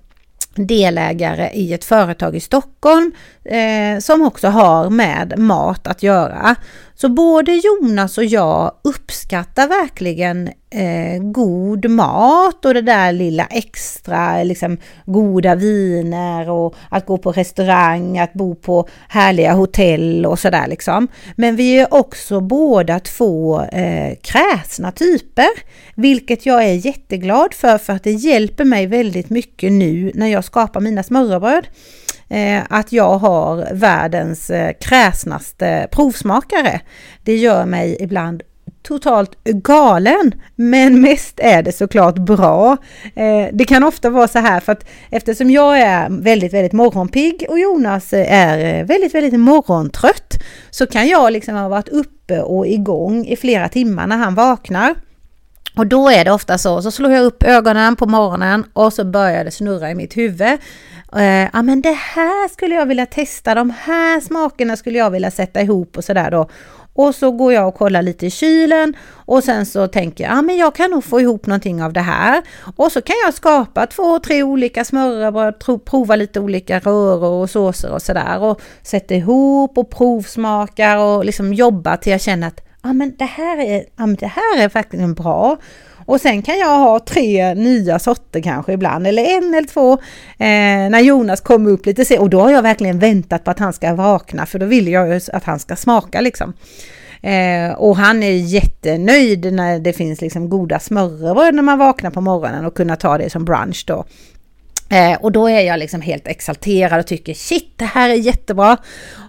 delägare 0.67 1.51
i 1.55 1.73
ett 1.73 1.85
företag 1.85 2.37
i 2.37 2.41
Stockholm 2.41 3.13
eh, 3.45 3.99
som 4.01 4.23
också 4.23 4.49
har 4.49 4.91
med 4.91 5.39
mat 5.39 5.87
att 5.87 6.03
göra. 6.03 6.57
Så 7.01 7.09
både 7.09 7.53
Jonas 7.53 8.19
och 8.19 8.25
jag 8.25 8.73
uppskattar 8.85 9.69
verkligen 9.69 10.49
eh, 10.71 11.23
god 11.23 11.91
mat 11.91 12.65
och 12.65 12.75
det 12.75 12.81
där 12.83 13.13
lilla 13.13 13.45
extra, 13.45 14.43
liksom 14.43 14.79
goda 15.07 15.55
viner 15.55 16.51
och 16.51 16.75
att 16.89 17.07
gå 17.07 17.19
på 17.19 17.33
restaurang, 17.33 18.19
att 18.19 18.33
bo 18.33 18.55
på 18.55 18.89
härliga 19.09 19.53
hotell 19.53 20.27
och 20.27 20.39
sådär 20.39 20.67
liksom. 20.67 21.09
Men 21.37 21.57
vi 21.57 21.79
är 21.79 21.95
också 21.95 22.41
båda 22.41 23.01
två 23.01 23.63
eh, 23.63 24.15
kräsna 24.23 24.93
typer, 24.93 25.49
vilket 25.95 26.47
jag 26.47 26.65
är 26.65 26.87
jätteglad 26.87 27.55
för, 27.55 27.79
för 27.79 27.93
att 27.93 28.05
det 28.05 28.13
hjälper 28.13 28.65
mig 28.65 28.87
väldigt 28.87 29.31
mycket 29.31 29.73
nu 29.73 30.13
när 30.15 30.27
jag 30.27 30.45
skapar 30.45 30.81
mina 30.81 31.03
smörrebröd. 31.03 31.67
Eh, 32.29 32.63
att 32.71 32.93
jag 32.93 33.19
har 33.19 33.69
världens 33.73 34.51
eh, 34.51 34.73
kräsnaste 34.81 35.89
provsmakare. 35.91 36.81
Det 37.25 37.37
gör 37.37 37.67
mig 37.67 37.97
ibland 38.01 38.43
totalt 38.83 39.45
galen, 39.45 40.35
men 40.57 41.01
mest 41.01 41.41
är 41.41 41.63
det 41.63 41.73
såklart 41.73 42.19
bra. 42.19 42.77
Eh, 43.15 43.47
det 43.53 43.65
kan 43.65 43.85
ofta 43.85 44.11
vara 44.11 44.29
så 44.29 44.39
här 44.39 44.61
för 44.61 44.73
att 44.73 44.85
eftersom 45.11 45.51
jag 45.51 45.81
är 45.81 46.09
väldigt, 46.11 46.53
väldigt 46.53 46.73
morgonpigg 46.73 47.47
och 47.49 47.59
Jonas 47.59 48.13
är 48.13 48.59
eh, 48.59 48.85
väldigt, 48.85 49.15
väldigt 49.15 49.41
morgontrött 49.41 50.43
så 50.71 50.87
kan 50.87 51.09
jag 51.09 51.33
liksom 51.33 51.55
ha 51.55 51.69
varit 51.69 51.89
uppe 51.89 52.41
och 52.41 52.67
igång 52.67 53.27
i 53.27 53.37
flera 53.37 53.69
timmar 53.69 54.07
när 54.07 54.17
han 54.17 54.35
vaknar. 54.35 54.95
Och 55.79 55.87
då 55.87 56.09
är 56.09 56.25
det 56.25 56.31
ofta 56.31 56.59
så, 56.59 56.83
så 56.83 56.91
slår 56.91 57.13
jag 57.13 57.25
upp 57.25 57.43
ögonen 57.43 57.97
på 57.97 58.07
morgonen 58.07 58.65
och 58.73 58.93
så 58.93 59.05
börjar 59.05 59.45
det 59.45 59.51
snurra 59.51 59.91
i 59.91 59.95
mitt 59.95 60.17
huvud. 60.17 60.59
Eh, 61.17 61.49
ja 61.53 61.63
men 61.63 61.81
det 61.81 61.93
här 61.93 62.49
skulle 62.49 62.75
jag 62.75 62.87
vilja 62.87 63.07
testa, 63.07 63.55
de 63.55 63.71
här 63.71 64.21
smakerna 64.21 64.77
skulle 64.77 64.99
jag 64.99 65.11
vilja 65.11 65.31
sätta 65.31 65.61
ihop 65.61 65.97
och 65.97 66.05
sådär 66.05 66.31
då. 66.31 66.49
Och 66.95 67.15
så 67.15 67.31
går 67.31 67.53
jag 67.53 67.69
och 67.69 67.75
kollar 67.75 68.03
lite 68.03 68.27
i 68.27 68.31
kylen 68.31 68.97
och 69.11 69.45
sen 69.45 69.67
så 69.67 69.87
tänker 69.87 70.25
jag, 70.25 70.33
ja 70.33 70.43
men 70.43 70.57
jag 70.57 70.75
kan 70.75 70.91
nog 70.91 71.05
få 71.05 71.21
ihop 71.21 71.47
någonting 71.47 71.83
av 71.83 71.93
det 71.93 72.01
här. 72.01 72.43
Och 72.77 72.93
så 72.93 73.01
kan 73.01 73.17
jag 73.25 73.35
skapa 73.35 73.87
två, 73.87 74.19
tre 74.19 74.43
olika 74.43 74.85
smörrebröd, 74.85 75.85
prova 75.85 76.17
lite 76.17 76.41
olika 76.41 76.79
röror 76.79 77.43
och 77.43 77.51
såser 77.51 77.91
och 77.91 78.03
sådär 78.03 78.39
och 78.39 78.61
sätta 78.83 79.15
ihop 79.15 79.79
och 79.79 79.91
provsmakar 79.91 80.97
och 80.97 81.25
liksom 81.25 81.55
jobba 81.55 81.97
till 81.97 82.13
jag 82.13 82.21
känner 82.21 82.49
att 82.49 82.68
ja 82.83 82.93
men 82.93 83.15
det 83.19 83.25
här 83.25 83.59
är, 83.59 83.85
ja, 83.97 84.07
men 84.07 84.15
det 84.15 84.27
här 84.27 84.59
är 84.59 84.69
verkligen 84.69 85.15
bra. 85.15 85.57
Och 86.07 86.21
sen 86.21 86.43
kan 86.43 86.59
jag 86.59 86.79
ha 86.79 87.01
tre 87.01 87.55
nya 87.55 87.99
sorter 87.99 88.41
kanske 88.41 88.73
ibland, 88.73 89.07
eller 89.07 89.23
en 89.23 89.55
eller 89.55 89.69
två. 89.69 89.93
Eh, 90.39 90.91
när 90.91 91.01
Jonas 91.01 91.41
kommer 91.41 91.71
upp 91.71 91.87
lite 91.87 92.05
sen, 92.05 92.19
och 92.19 92.31
då 92.31 92.41
har 92.41 92.51
jag 92.51 92.63
verkligen 92.63 92.99
väntat 92.99 93.45
på 93.45 93.51
att 93.51 93.59
han 93.59 93.73
ska 93.73 93.95
vakna, 93.95 94.47
för 94.47 94.59
då 94.59 94.67
vill 94.67 94.89
jag 94.89 95.09
ju 95.09 95.21
att 95.33 95.45
han 95.45 95.59
ska 95.59 95.77
smaka 95.77 96.21
liksom. 96.21 96.53
Eh, 97.23 97.73
och 97.77 97.97
han 97.97 98.23
är 98.23 98.31
jättenöjd 98.31 99.53
när 99.53 99.79
det 99.79 99.93
finns 99.93 100.21
liksom 100.21 100.49
goda 100.49 100.79
smörrebröd 100.79 101.55
när 101.55 101.63
man 101.63 101.79
vaknar 101.79 102.11
på 102.11 102.21
morgonen 102.21 102.65
och 102.65 102.77
kunna 102.77 102.97
ta 102.97 103.19
det 103.19 103.31
som 103.31 103.45
brunch 103.45 103.85
då. 103.87 104.05
Eh, 104.91 105.19
och 105.21 105.33
då 105.33 105.49
är 105.49 105.61
jag 105.61 105.79
liksom 105.79 106.01
helt 106.01 106.27
exalterad 106.27 107.01
och 107.01 107.07
tycker 107.07 107.35
shit, 107.35 107.73
det 107.77 107.85
här 107.85 108.11
är 108.11 108.15
jättebra. 108.15 108.77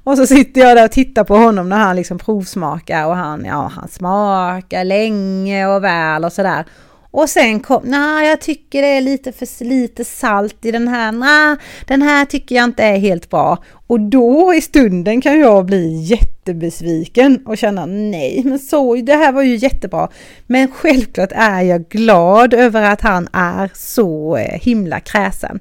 Och 0.03 0.17
så 0.17 0.27
sitter 0.27 0.61
jag 0.61 0.77
där 0.77 0.85
och 0.85 0.91
tittar 0.91 1.23
på 1.23 1.35
honom 1.35 1.69
när 1.69 1.77
han 1.77 1.95
liksom 1.95 2.17
provsmakar 2.17 3.05
och 3.05 3.15
han, 3.15 3.45
ja, 3.45 3.71
han 3.75 3.87
smakar 3.87 4.83
länge 4.83 5.67
och 5.67 5.83
väl 5.83 6.25
och 6.25 6.33
sådär. 6.33 6.65
Och 7.11 7.29
sen 7.29 7.59
kom, 7.59 7.81
nej 7.85 8.29
jag 8.29 8.41
tycker 8.41 8.81
det 8.81 8.87
är 8.87 9.01
lite 9.01 9.31
för 9.31 9.65
lite 9.65 10.05
salt 10.05 10.65
i 10.65 10.71
den 10.71 10.87
här, 10.87 11.11
nej 11.11 11.57
den 11.87 12.01
här 12.01 12.25
tycker 12.25 12.55
jag 12.55 12.63
inte 12.63 12.83
är 12.83 12.97
helt 12.97 13.29
bra. 13.29 13.57
Och 13.89 13.99
då 13.99 14.53
i 14.53 14.61
stunden 14.61 15.21
kan 15.21 15.39
jag 15.39 15.65
bli 15.65 16.01
jättebesviken 16.01 17.41
och 17.45 17.57
känna 17.57 17.85
nej 17.85 18.41
men 18.45 18.59
så, 18.59 18.95
det 18.95 19.15
här 19.15 19.31
var 19.31 19.41
ju 19.41 19.55
jättebra. 19.55 20.09
Men 20.47 20.71
självklart 20.71 21.31
är 21.31 21.61
jag 21.61 21.89
glad 21.89 22.53
över 22.53 22.81
att 22.81 23.01
han 23.01 23.27
är 23.33 23.71
så 23.75 24.37
eh, 24.37 24.59
himla 24.61 24.99
kräsen. 24.99 25.59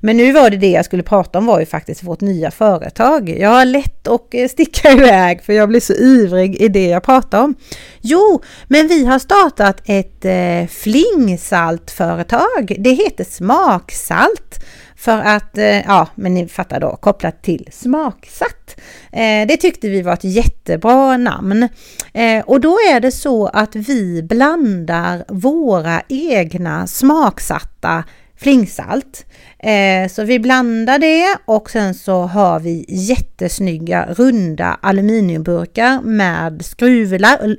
Men 0.00 0.16
nu 0.16 0.32
var 0.32 0.50
det 0.50 0.56
det 0.56 0.70
jag 0.70 0.84
skulle 0.84 1.02
prata 1.02 1.38
om 1.38 1.46
var 1.46 1.60
ju 1.60 1.66
faktiskt 1.66 2.02
vårt 2.02 2.20
nya 2.20 2.50
företag. 2.50 3.36
Jag 3.38 3.50
har 3.50 3.64
lätt 3.64 4.08
att 4.08 4.34
eh, 4.34 4.48
sticka 4.48 4.92
iväg 4.98 5.42
för 5.42 5.52
jag 5.52 5.68
blir 5.68 5.80
så 5.80 5.94
ivrig 5.94 6.56
i 6.56 6.68
det 6.68 6.86
jag 6.86 7.02
pratar 7.02 7.42
om. 7.42 7.54
Jo, 8.00 8.42
men 8.68 8.88
vi 8.88 9.04
har 9.04 9.18
startat 9.18 9.82
ett 9.84 10.24
eh, 10.24 10.66
flingsaltföretag. 10.68 12.76
Det 12.78 12.90
heter 12.90 13.24
Smaksalt. 13.24 14.64
För 15.00 15.18
att, 15.18 15.58
eh, 15.58 15.80
ja, 15.80 16.08
men 16.14 16.34
ni 16.34 16.48
fattar 16.48 16.80
då, 16.80 16.96
kopplat 16.96 17.42
till 17.42 17.68
smaksatt. 17.72 18.80
Eh, 19.12 19.46
det 19.48 19.56
tyckte 19.56 19.88
vi 19.88 20.02
var 20.02 20.12
ett 20.12 20.24
jättebra 20.24 21.16
namn. 21.16 21.68
Eh, 22.14 22.44
och 22.46 22.60
då 22.60 22.70
är 22.92 23.00
det 23.00 23.10
så 23.10 23.46
att 23.46 23.76
vi 23.76 24.22
blandar 24.22 25.24
våra 25.28 26.02
egna 26.08 26.86
smaksatta 26.86 28.04
flingsalt. 28.36 29.26
Eh, 29.58 30.08
så 30.08 30.24
vi 30.24 30.38
blandar 30.38 30.98
det 30.98 31.36
och 31.44 31.70
sen 31.70 31.94
så 31.94 32.22
har 32.22 32.60
vi 32.60 32.84
jättesnygga 32.88 34.06
runda 34.10 34.78
aluminiumburkar 34.82 36.00
med 36.02 36.64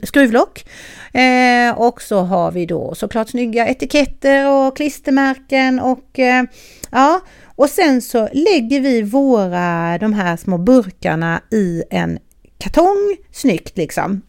skruvlock. 0.04 0.66
Eh, 1.14 1.80
och 1.80 2.02
så 2.02 2.20
har 2.20 2.52
vi 2.52 2.66
då 2.66 2.96
såklart 2.96 3.30
snygga 3.30 3.68
etiketter 3.68 4.50
och 4.50 4.76
klistermärken 4.76 5.80
och 5.80 6.20
eh, 6.20 6.44
ja, 6.92 7.22
och 7.56 7.70
sen 7.70 8.02
så 8.02 8.30
lägger 8.34 8.80
vi 8.80 9.02
våra 9.02 9.98
de 9.98 10.14
här 10.14 10.38
små 10.38 10.58
burkarna 10.58 11.42
i 11.52 11.84
en 11.90 12.20
kartong 12.58 13.18
snyggt 13.32 13.78
liksom. 13.78 14.22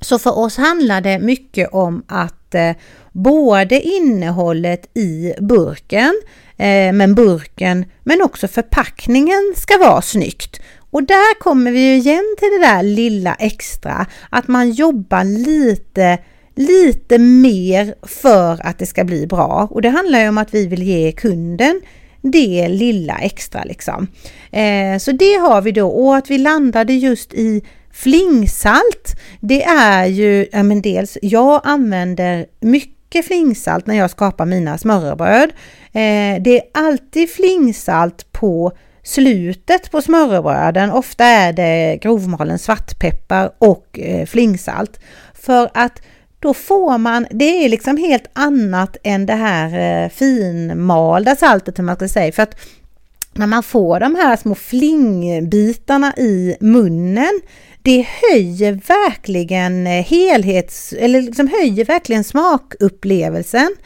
Så 0.00 0.18
för 0.18 0.38
oss 0.38 0.56
handlar 0.56 1.00
det 1.00 1.18
mycket 1.18 1.68
om 1.72 2.02
att 2.08 2.54
eh, 2.54 2.72
både 3.12 3.80
innehållet 3.80 4.96
i 4.96 5.34
burken, 5.40 6.20
eh, 6.56 6.92
men 6.92 7.14
burken, 7.14 7.84
men 8.04 8.22
också 8.22 8.48
förpackningen 8.48 9.54
ska 9.56 9.78
vara 9.78 10.02
snyggt. 10.02 10.60
Och 10.90 11.02
där 11.02 11.40
kommer 11.40 11.72
vi 11.72 11.80
ju 11.80 11.96
igen 11.96 12.36
till 12.38 12.48
det 12.50 12.66
där 12.66 12.82
lilla 12.82 13.34
extra, 13.34 14.06
att 14.30 14.48
man 14.48 14.70
jobbar 14.70 15.24
lite 15.24 16.18
lite 16.54 17.18
mer 17.18 17.94
för 18.02 18.66
att 18.66 18.78
det 18.78 18.86
ska 18.86 19.04
bli 19.04 19.26
bra. 19.26 19.68
Och 19.70 19.82
det 19.82 19.88
handlar 19.88 20.20
ju 20.20 20.28
om 20.28 20.38
att 20.38 20.54
vi 20.54 20.66
vill 20.66 20.82
ge 20.82 21.12
kunden 21.12 21.80
det 22.22 22.68
lilla 22.68 23.18
extra 23.18 23.64
liksom. 23.64 24.06
Eh, 24.50 24.98
så 24.98 25.12
det 25.12 25.34
har 25.34 25.62
vi 25.62 25.72
då 25.72 25.88
och 25.88 26.16
att 26.16 26.30
vi 26.30 26.38
landade 26.38 26.92
just 26.92 27.34
i 27.34 27.62
flingsalt, 27.92 29.20
det 29.40 29.62
är 29.64 30.06
ju, 30.06 30.46
ja 30.52 30.62
men 30.62 30.82
dels, 30.82 31.18
jag 31.22 31.60
använder 31.64 32.46
mycket 32.60 33.26
flingsalt 33.26 33.86
när 33.86 33.94
jag 33.94 34.10
skapar 34.10 34.46
mina 34.46 34.78
smörrebröd. 34.78 35.50
Eh, 35.92 36.42
det 36.42 36.58
är 36.58 36.62
alltid 36.74 37.30
flingsalt 37.30 38.32
på 38.32 38.72
slutet 39.02 39.90
på 39.90 40.02
smörrebröden. 40.02 40.90
Ofta 40.90 41.24
är 41.24 41.52
det 41.52 41.98
grovmalen 42.02 42.58
svartpeppar 42.58 43.50
och 43.58 43.98
eh, 43.98 44.26
flingsalt. 44.26 45.00
För 45.34 45.70
att 45.74 46.02
då 46.40 46.54
får 46.54 46.98
man, 46.98 47.26
det 47.30 47.64
är 47.64 47.68
liksom 47.68 47.96
helt 47.96 48.30
annat 48.32 48.96
än 49.02 49.26
det 49.26 49.34
här 49.34 50.04
eh, 50.04 50.10
finmalda 50.10 51.36
saltet 51.36 51.76
som 51.76 51.86
man 51.86 51.96
ska 51.96 52.08
säga. 52.08 52.32
För 52.32 52.42
att 52.42 52.56
när 53.32 53.46
man 53.46 53.62
får 53.62 54.00
de 54.00 54.14
här 54.14 54.36
små 54.36 54.54
flingbitarna 54.54 56.14
i 56.16 56.56
munnen, 56.60 57.40
det 57.82 58.06
höjer 58.30 58.72
verkligen 58.72 59.86
eh, 59.86 60.04
helhets, 60.04 60.92
eller 60.92 61.22
liksom 61.22 61.48
höjer 61.48 61.84
verkligen 61.84 62.24
smakupplevelsen. 62.24 63.76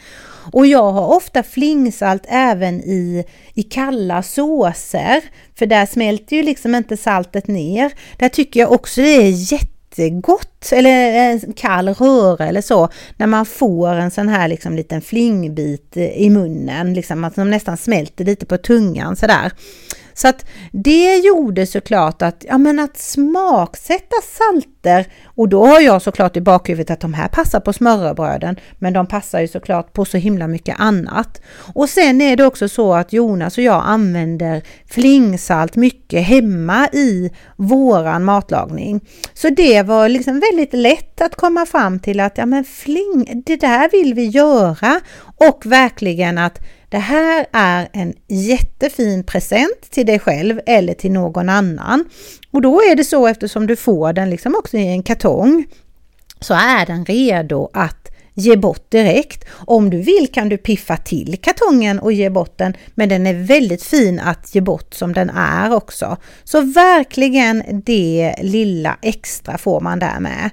Och 0.51 0.67
jag 0.67 0.91
har 0.91 1.15
ofta 1.15 1.43
flingsalt 1.43 2.23
även 2.27 2.81
i, 2.81 3.25
i 3.53 3.63
kalla 3.63 4.23
såser, 4.23 5.23
för 5.55 5.65
där 5.65 5.85
smälter 5.85 6.35
ju 6.35 6.43
liksom 6.43 6.75
inte 6.75 6.97
saltet 6.97 7.47
ner. 7.47 7.93
Där 8.17 8.29
tycker 8.29 8.59
jag 8.59 8.71
också 8.71 9.01
det 9.01 9.07
är 9.07 9.53
jätte 9.53 9.74
jättegott, 9.97 10.71
eller 10.71 11.11
en 11.11 11.53
kall 11.53 11.89
röra 11.89 12.47
eller 12.47 12.61
så, 12.61 12.89
när 13.17 13.27
man 13.27 13.45
får 13.45 13.93
en 13.93 14.11
sån 14.11 14.29
här 14.29 14.47
liksom 14.47 14.75
liten 14.75 15.01
flingbit 15.01 15.97
i 15.97 16.29
munnen, 16.29 16.93
liksom 16.93 17.23
att 17.23 17.35
de 17.35 17.49
nästan 17.49 17.77
smälter 17.77 18.25
lite 18.25 18.45
på 18.45 18.57
tungan 18.57 19.15
sådär. 19.15 19.51
Så 20.15 20.27
att 20.27 20.45
det 20.71 21.17
gjorde 21.17 21.65
såklart 21.65 22.21
att, 22.21 22.45
ja 22.47 22.57
men 22.57 22.79
att 22.79 22.97
smaksätta 22.97 24.15
salter 24.21 25.05
och 25.25 25.49
då 25.49 25.65
har 25.65 25.79
jag 25.79 26.01
såklart 26.01 26.37
i 26.37 26.41
bakhuvudet 26.41 26.91
att 26.91 26.99
de 26.99 27.13
här 27.13 27.27
passar 27.27 27.59
på 27.59 27.73
smörrebröden 27.73 28.55
men 28.79 28.93
de 28.93 29.07
passar 29.07 29.39
ju 29.39 29.47
såklart 29.47 29.93
på 29.93 30.05
så 30.05 30.17
himla 30.17 30.47
mycket 30.47 30.79
annat. 30.79 31.41
Och 31.73 31.89
sen 31.89 32.21
är 32.21 32.35
det 32.35 32.45
också 32.45 32.69
så 32.69 32.93
att 32.93 33.13
Jonas 33.13 33.57
och 33.57 33.63
jag 33.63 33.83
använder 33.85 34.63
flingsalt 34.89 35.75
mycket 35.75 36.25
hemma 36.25 36.87
i 36.87 37.31
våran 37.55 38.23
matlagning. 38.23 39.01
Så 39.33 39.49
det 39.49 39.83
var 39.83 40.09
liksom 40.09 40.39
väldigt 40.39 40.73
lätt 40.73 41.21
att 41.21 41.35
komma 41.35 41.65
fram 41.65 41.99
till 41.99 42.19
att 42.19 42.37
ja 42.37 42.45
men 42.45 42.63
fling, 42.63 43.43
det 43.45 43.55
där 43.55 43.89
vill 43.91 44.13
vi 44.13 44.25
göra 44.25 44.99
och 45.37 45.65
verkligen 45.65 46.37
att 46.37 46.59
det 46.89 46.97
här 46.97 47.45
är 47.51 47.87
en 47.93 48.13
jättefin 48.27 49.23
present 49.23 49.81
till 49.89 50.05
dig 50.05 50.19
själv 50.19 50.59
eller 50.65 50.93
till 50.93 51.11
någon 51.11 51.49
annan. 51.49 52.05
Och 52.51 52.61
då 52.61 52.81
är 52.81 52.95
det 52.95 53.03
så 53.03 53.27
eftersom 53.27 53.67
du 53.67 53.75
får 53.75 54.13
den 54.13 54.29
liksom 54.29 54.55
också 54.55 54.77
i 54.77 54.87
en 54.87 55.03
kartong 55.03 55.65
så 56.39 56.53
är 56.53 56.85
den 56.85 57.05
redo 57.05 57.69
att 57.73 58.11
ge 58.33 58.55
bort 58.55 58.91
direkt. 58.91 59.45
Om 59.51 59.89
du 59.89 60.01
vill 60.01 60.27
kan 60.33 60.49
du 60.49 60.57
piffa 60.57 60.97
till 60.97 61.37
kartongen 61.41 61.99
och 61.99 62.13
ge 62.13 62.29
bort 62.29 62.57
den, 62.57 62.73
men 62.95 63.09
den 63.09 63.27
är 63.27 63.33
väldigt 63.33 63.83
fin 63.83 64.19
att 64.19 64.55
ge 64.55 64.61
bort 64.61 64.93
som 64.93 65.13
den 65.13 65.29
är 65.29 65.73
också. 65.73 66.17
Så 66.43 66.61
verkligen 66.61 67.63
det 67.85 68.35
lilla 68.41 68.97
extra 69.01 69.57
får 69.57 69.81
man 69.81 69.99
där 69.99 70.19
med. 70.19 70.49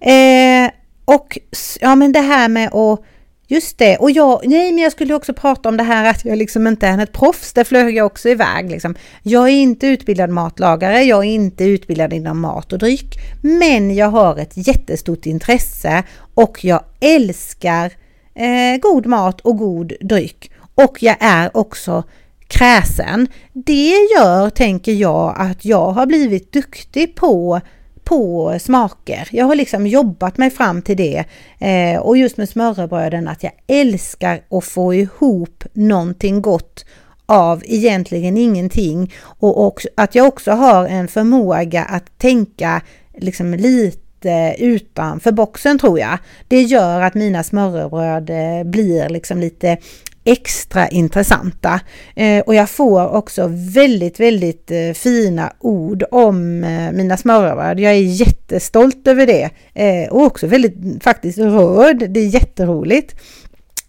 Eh, 0.00 0.70
och 1.04 1.38
ja, 1.80 1.94
men 1.94 2.12
det 2.12 2.20
här 2.20 2.48
med 2.48 2.74
att 2.74 3.00
Just 3.46 3.78
det, 3.78 3.96
och 3.96 4.10
jag, 4.10 4.40
nej 4.44 4.72
men 4.72 4.82
jag 4.82 4.92
skulle 4.92 5.14
också 5.14 5.34
prata 5.34 5.68
om 5.68 5.76
det 5.76 5.82
här 5.82 6.10
att 6.10 6.24
jag 6.24 6.38
liksom 6.38 6.66
inte 6.66 6.86
är 6.86 6.98
ett 6.98 7.12
proffs, 7.12 7.52
det 7.52 7.64
flög 7.64 7.96
jag 7.96 8.06
också 8.06 8.28
iväg 8.28 8.70
liksom. 8.70 8.94
Jag 9.22 9.48
är 9.48 9.52
inte 9.52 9.86
utbildad 9.86 10.30
matlagare, 10.30 11.02
jag 11.02 11.18
är 11.24 11.28
inte 11.28 11.64
utbildad 11.64 12.12
inom 12.12 12.40
mat 12.40 12.72
och 12.72 12.78
dryck, 12.78 13.18
men 13.42 13.94
jag 13.94 14.06
har 14.06 14.36
ett 14.36 14.52
jättestort 14.66 15.26
intresse 15.26 16.02
och 16.34 16.64
jag 16.64 16.80
älskar 17.00 17.92
eh, 18.34 18.80
god 18.80 19.06
mat 19.06 19.40
och 19.40 19.58
god 19.58 19.92
dryck. 20.00 20.50
Och 20.74 21.02
jag 21.02 21.16
är 21.20 21.56
också 21.56 22.04
kräsen. 22.48 23.28
Det 23.52 23.92
gör, 24.16 24.50
tänker 24.50 24.92
jag, 24.92 25.34
att 25.38 25.64
jag 25.64 25.90
har 25.90 26.06
blivit 26.06 26.52
duktig 26.52 27.14
på 27.14 27.60
på 28.04 28.56
smaker. 28.60 29.28
Jag 29.32 29.46
har 29.46 29.54
liksom 29.54 29.86
jobbat 29.86 30.38
mig 30.38 30.50
fram 30.50 30.82
till 30.82 30.96
det. 30.96 31.24
Eh, 31.58 32.00
och 32.00 32.16
just 32.16 32.36
med 32.36 32.48
smörrebröden 32.48 33.28
att 33.28 33.42
jag 33.42 33.52
älskar 33.66 34.42
att 34.50 34.64
få 34.64 34.94
ihop 34.94 35.64
någonting 35.72 36.42
gott 36.42 36.84
av 37.26 37.62
egentligen 37.64 38.36
ingenting. 38.36 39.12
Och, 39.22 39.66
också, 39.66 39.88
att 39.94 40.14
jag 40.14 40.26
också 40.26 40.50
har 40.50 40.86
en 40.86 41.08
förmåga 41.08 41.84
att 41.84 42.18
tänka 42.18 42.82
liksom 43.18 43.54
lite 43.54 44.56
utanför 44.58 45.32
boxen 45.32 45.78
tror 45.78 45.98
jag. 45.98 46.18
Det 46.48 46.62
gör 46.62 47.00
att 47.00 47.14
mina 47.14 47.42
smörrebröd 47.42 48.30
eh, 48.30 48.64
blir 48.64 49.08
liksom 49.08 49.38
lite 49.38 49.78
extra 50.24 50.88
intressanta. 50.88 51.80
Eh, 52.16 52.40
och 52.40 52.54
jag 52.54 52.70
får 52.70 53.08
också 53.08 53.46
väldigt, 53.50 54.20
väldigt 54.20 54.70
eh, 54.70 54.92
fina 54.94 55.52
ord 55.58 56.04
om 56.10 56.64
eh, 56.64 56.92
mina 56.92 57.16
smörrebröd. 57.16 57.80
Jag 57.80 57.92
är 57.92 58.00
jättestolt 58.00 59.08
över 59.08 59.26
det 59.26 59.50
eh, 59.74 60.12
och 60.12 60.22
också 60.22 60.46
väldigt 60.46 61.02
faktiskt 61.04 61.38
rörd. 61.38 62.10
Det 62.10 62.20
är 62.20 62.26
jätteroligt. 62.26 63.14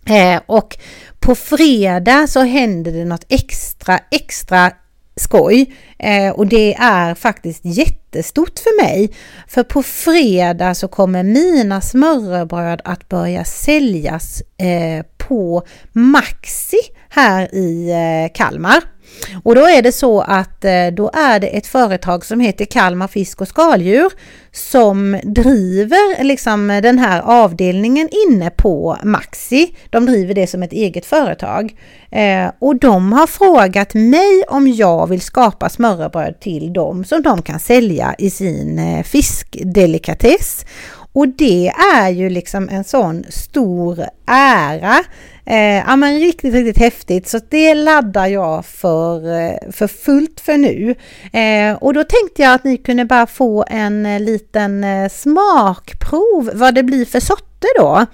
Eh, 0.09 0.41
och 0.45 0.77
på 1.19 1.35
fredag 1.35 2.27
så 2.27 2.39
händer 2.39 2.91
det 2.91 3.05
något 3.05 3.25
extra, 3.29 3.99
extra 4.11 4.71
skoj 5.15 5.75
eh, 5.99 6.32
och 6.32 6.47
det 6.47 6.73
är 6.73 7.15
faktiskt 7.15 7.62
jättestort 7.63 8.60
för 8.60 8.84
mig. 8.84 9.10
För 9.47 9.63
på 9.63 9.84
fredag 9.84 10.75
så 10.75 10.88
kommer 10.88 11.23
mina 11.23 11.82
smörrebröd 11.82 12.82
att 12.84 13.10
börja 13.10 13.45
säljas 13.45 14.41
eh, 14.41 15.06
på 15.17 15.63
Maxi 15.91 16.80
här 17.10 17.56
i 17.56 17.91
eh, 17.91 18.34
Kalmar. 18.34 18.94
Och 19.43 19.56
då 19.56 19.67
är 19.67 19.82
det 19.82 19.91
så 19.91 20.21
att 20.21 20.65
eh, 20.65 20.88
då 20.93 21.12
är 21.13 21.39
det 21.39 21.47
ett 21.47 21.67
företag 21.67 22.25
som 22.25 22.39
heter 22.39 22.65
Kalmar 22.65 23.08
Fisk 23.08 23.41
och 23.41 23.47
Skaldjur 23.47 24.12
som 24.51 25.19
driver 25.23 26.23
liksom 26.23 26.67
den 26.67 26.99
här 26.99 27.21
avdelningen 27.21 28.10
inne 28.28 28.49
på 28.49 28.97
Maxi. 29.04 29.75
De 29.89 30.06
driver 30.06 30.34
det 30.34 30.47
som 30.47 30.63
ett 30.63 30.73
eget 30.73 31.06
företag. 31.06 31.75
Eh, 32.12 32.51
och 32.60 32.75
de 32.75 33.13
har 33.13 33.28
frågat 33.28 33.93
mig 33.93 34.43
om 34.47 34.67
jag 34.67 35.08
vill 35.08 35.21
skapa 35.21 35.69
smörrebröd 35.69 36.39
till 36.39 36.73
dem 36.73 37.04
som 37.04 37.21
de 37.21 37.41
kan 37.41 37.60
sälja 37.60 38.15
i 38.17 38.30
sin 38.30 38.80
eh, 38.80 39.04
fiskdelikatess. 39.04 40.65
Och 41.13 41.28
det 41.28 41.71
är 41.93 42.10
ju 42.10 42.30
liksom 42.30 42.69
en 42.69 42.84
sån 42.84 43.23
stor 43.30 44.06
ära. 44.28 45.04
Eh, 45.45 45.77
ja 45.88 45.95
men 45.95 46.19
riktigt, 46.19 46.53
riktigt 46.53 46.77
häftigt. 46.77 47.27
Så 47.27 47.39
det 47.49 47.73
laddar 47.73 48.27
jag 48.27 48.65
för, 48.65 49.39
eh, 49.39 49.71
för 49.71 49.88
fullt 49.88 50.39
för 50.39 50.58
nu. 50.58 50.95
Eh, 51.34 51.75
och 51.75 51.93
då 51.93 52.03
tänkte 52.03 52.41
jag 52.41 52.53
att 52.53 52.63
ni 52.63 52.77
kunde 52.77 53.05
bara 53.05 53.27
få 53.27 53.65
en 53.67 54.05
eh, 54.05 54.19
liten 54.19 54.84
eh, 54.84 55.10
smakprov 55.10 56.51
vad 56.53 56.75
det 56.75 56.84
blir 56.84 57.05
för 57.05 57.19
sorter 57.19 57.79
då. 57.79 58.05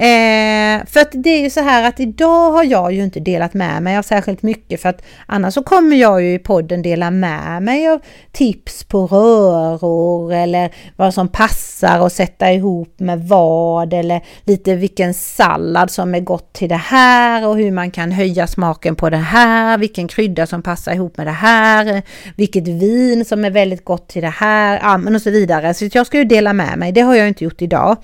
Eh, 0.00 0.86
för 0.86 1.00
att 1.00 1.10
det 1.12 1.30
är 1.30 1.42
ju 1.42 1.50
så 1.50 1.60
här 1.60 1.88
att 1.88 2.00
idag 2.00 2.52
har 2.52 2.64
jag 2.64 2.92
ju 2.92 3.04
inte 3.04 3.20
delat 3.20 3.54
med 3.54 3.82
mig 3.82 3.98
av 3.98 4.02
särskilt 4.02 4.42
mycket 4.42 4.82
för 4.82 4.88
att 4.88 5.02
annars 5.26 5.54
så 5.54 5.62
kommer 5.62 5.96
jag 5.96 6.22
ju 6.22 6.34
i 6.34 6.38
podden 6.38 6.82
dela 6.82 7.10
med 7.10 7.62
mig 7.62 7.88
av 7.88 8.00
tips 8.32 8.84
på 8.84 9.06
röror 9.06 10.32
eller 10.32 10.74
vad 10.96 11.14
som 11.14 11.28
passar 11.28 12.06
att 12.06 12.12
sätta 12.12 12.52
ihop 12.52 13.00
med 13.00 13.28
vad 13.28 13.92
eller 13.92 14.20
lite 14.44 14.74
vilken 14.74 15.14
sallad 15.14 15.90
som 15.90 16.14
är 16.14 16.20
gott 16.20 16.52
till 16.52 16.68
det 16.68 16.74
här 16.74 17.46
och 17.46 17.56
hur 17.56 17.70
man 17.70 17.90
kan 17.90 18.12
höja 18.12 18.46
smaken 18.46 18.96
på 18.96 19.10
det 19.10 19.16
här, 19.16 19.78
vilken 19.78 20.08
krydda 20.08 20.46
som 20.46 20.62
passar 20.62 20.92
ihop 20.92 21.16
med 21.16 21.26
det 21.26 21.30
här, 21.30 22.02
vilket 22.36 22.68
vin 22.68 23.24
som 23.24 23.44
är 23.44 23.50
väldigt 23.50 23.84
gott 23.84 24.08
till 24.08 24.22
det 24.22 24.28
här, 24.28 24.80
ja, 24.82 24.98
men 24.98 25.14
och 25.14 25.22
så 25.22 25.30
vidare. 25.30 25.74
Så 25.74 25.88
jag 25.92 26.06
ska 26.06 26.18
ju 26.18 26.24
dela 26.24 26.52
med 26.52 26.78
mig, 26.78 26.92
det 26.92 27.00
har 27.00 27.14
jag 27.14 27.28
inte 27.28 27.44
gjort 27.44 27.62
idag. 27.62 27.96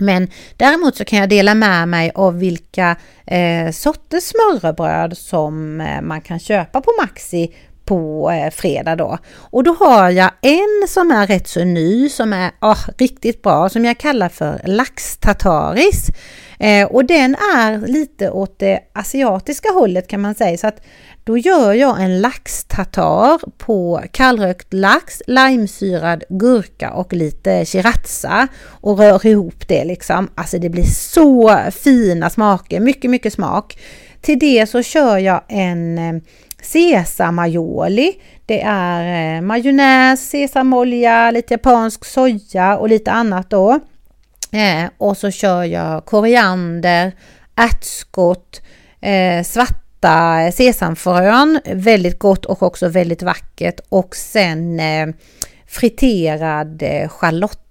Men 0.00 0.28
däremot 0.56 0.96
så 0.96 1.04
kan 1.04 1.18
jag 1.18 1.28
dela 1.28 1.54
med 1.54 1.88
mig 1.88 2.12
av 2.14 2.38
vilka 2.38 2.96
eh, 3.26 3.70
sorters 3.72 4.24
smörrebröd 4.24 5.18
som 5.18 5.80
eh, 5.80 6.02
man 6.02 6.20
kan 6.20 6.38
köpa 6.38 6.80
på 6.80 6.90
Maxi 7.02 7.54
på 7.90 8.30
eh, 8.30 8.50
fredag 8.50 8.96
då. 8.96 9.18
Och 9.36 9.64
då 9.64 9.74
har 9.80 10.10
jag 10.10 10.30
en 10.42 10.88
som 10.88 11.10
är 11.10 11.26
rätt 11.26 11.48
så 11.48 11.64
ny 11.64 12.08
som 12.08 12.32
är 12.32 12.50
oh, 12.60 12.88
riktigt 12.98 13.42
bra 13.42 13.68
som 13.68 13.84
jag 13.84 13.98
kallar 13.98 14.28
för 14.28 14.60
laxtataris. 14.64 16.10
Eh, 16.58 16.86
och 16.86 17.04
den 17.04 17.34
är 17.34 17.86
lite 17.86 18.30
åt 18.30 18.58
det 18.58 18.80
asiatiska 18.92 19.68
hållet 19.72 20.08
kan 20.08 20.20
man 20.20 20.34
säga 20.34 20.58
så 20.58 20.66
att 20.66 20.82
då 21.24 21.38
gör 21.38 21.72
jag 21.72 22.02
en 22.02 22.20
laxtatar 22.20 23.40
på 23.58 24.02
kallrökt 24.12 24.72
lax, 24.72 25.22
limesyrad 25.26 26.24
gurka 26.28 26.90
och 26.90 27.12
lite 27.12 27.66
sriracha 27.66 28.48
och 28.66 28.98
rör 28.98 29.26
ihop 29.26 29.68
det 29.68 29.84
liksom. 29.84 30.28
Alltså 30.34 30.58
det 30.58 30.68
blir 30.68 30.84
så 30.84 31.58
fina 31.70 32.30
smaker, 32.30 32.80
mycket 32.80 33.10
mycket 33.10 33.32
smak. 33.32 33.78
Till 34.20 34.38
det 34.38 34.68
så 34.68 34.82
kör 34.82 35.18
jag 35.18 35.42
en 35.48 35.98
eh, 35.98 36.22
sesamaioli. 36.62 38.12
Det 38.46 38.60
är 38.62 39.36
eh, 39.36 39.42
majonnäs, 39.42 40.30
sesamolja, 40.30 41.30
lite 41.30 41.54
japansk 41.54 42.04
soja 42.04 42.76
och 42.76 42.88
lite 42.88 43.12
annat 43.12 43.50
då. 43.50 43.80
Eh, 44.52 44.90
och 44.98 45.16
så 45.16 45.30
kör 45.30 45.64
jag 45.64 46.04
koriander, 46.04 47.12
ärtskott, 47.56 48.62
eh, 49.00 49.42
svarta 49.44 50.40
eh, 50.40 50.52
sesamfrön, 50.52 51.60
väldigt 51.64 52.18
gott 52.18 52.44
och 52.44 52.62
också 52.62 52.88
väldigt 52.88 53.22
vackert. 53.22 53.80
Och 53.88 54.16
sen 54.16 54.80
eh, 54.80 55.06
friterad 55.66 56.82
eh, 56.82 57.08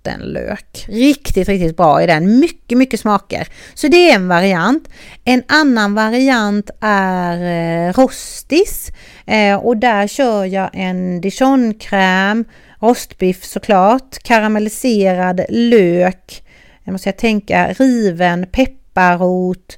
bottenlök. 0.03 0.85
Riktigt, 0.88 1.47
riktigt 1.47 1.77
bra 1.77 2.03
i 2.03 2.07
den. 2.07 2.39
Mycket, 2.39 2.77
mycket 2.77 2.99
smaker. 2.99 3.47
Så 3.73 3.88
det 3.88 4.12
är 4.12 4.15
en 4.15 4.27
variant. 4.27 4.89
En 5.23 5.43
annan 5.47 5.95
variant 5.95 6.69
är 6.81 7.88
eh, 7.88 7.93
rostis 7.93 8.91
eh, 9.25 9.55
och 9.55 9.77
där 9.77 10.07
kör 10.07 10.45
jag 10.45 10.69
en 10.73 11.21
dijonkräm, 11.21 12.45
rostbiff 12.79 13.43
såklart, 13.43 14.23
karamelliserad 14.23 15.41
lök, 15.49 16.43
jag 16.83 16.91
måste 16.91 17.12
tänka 17.12 17.73
riven 17.73 18.45
pepparrot, 18.51 19.77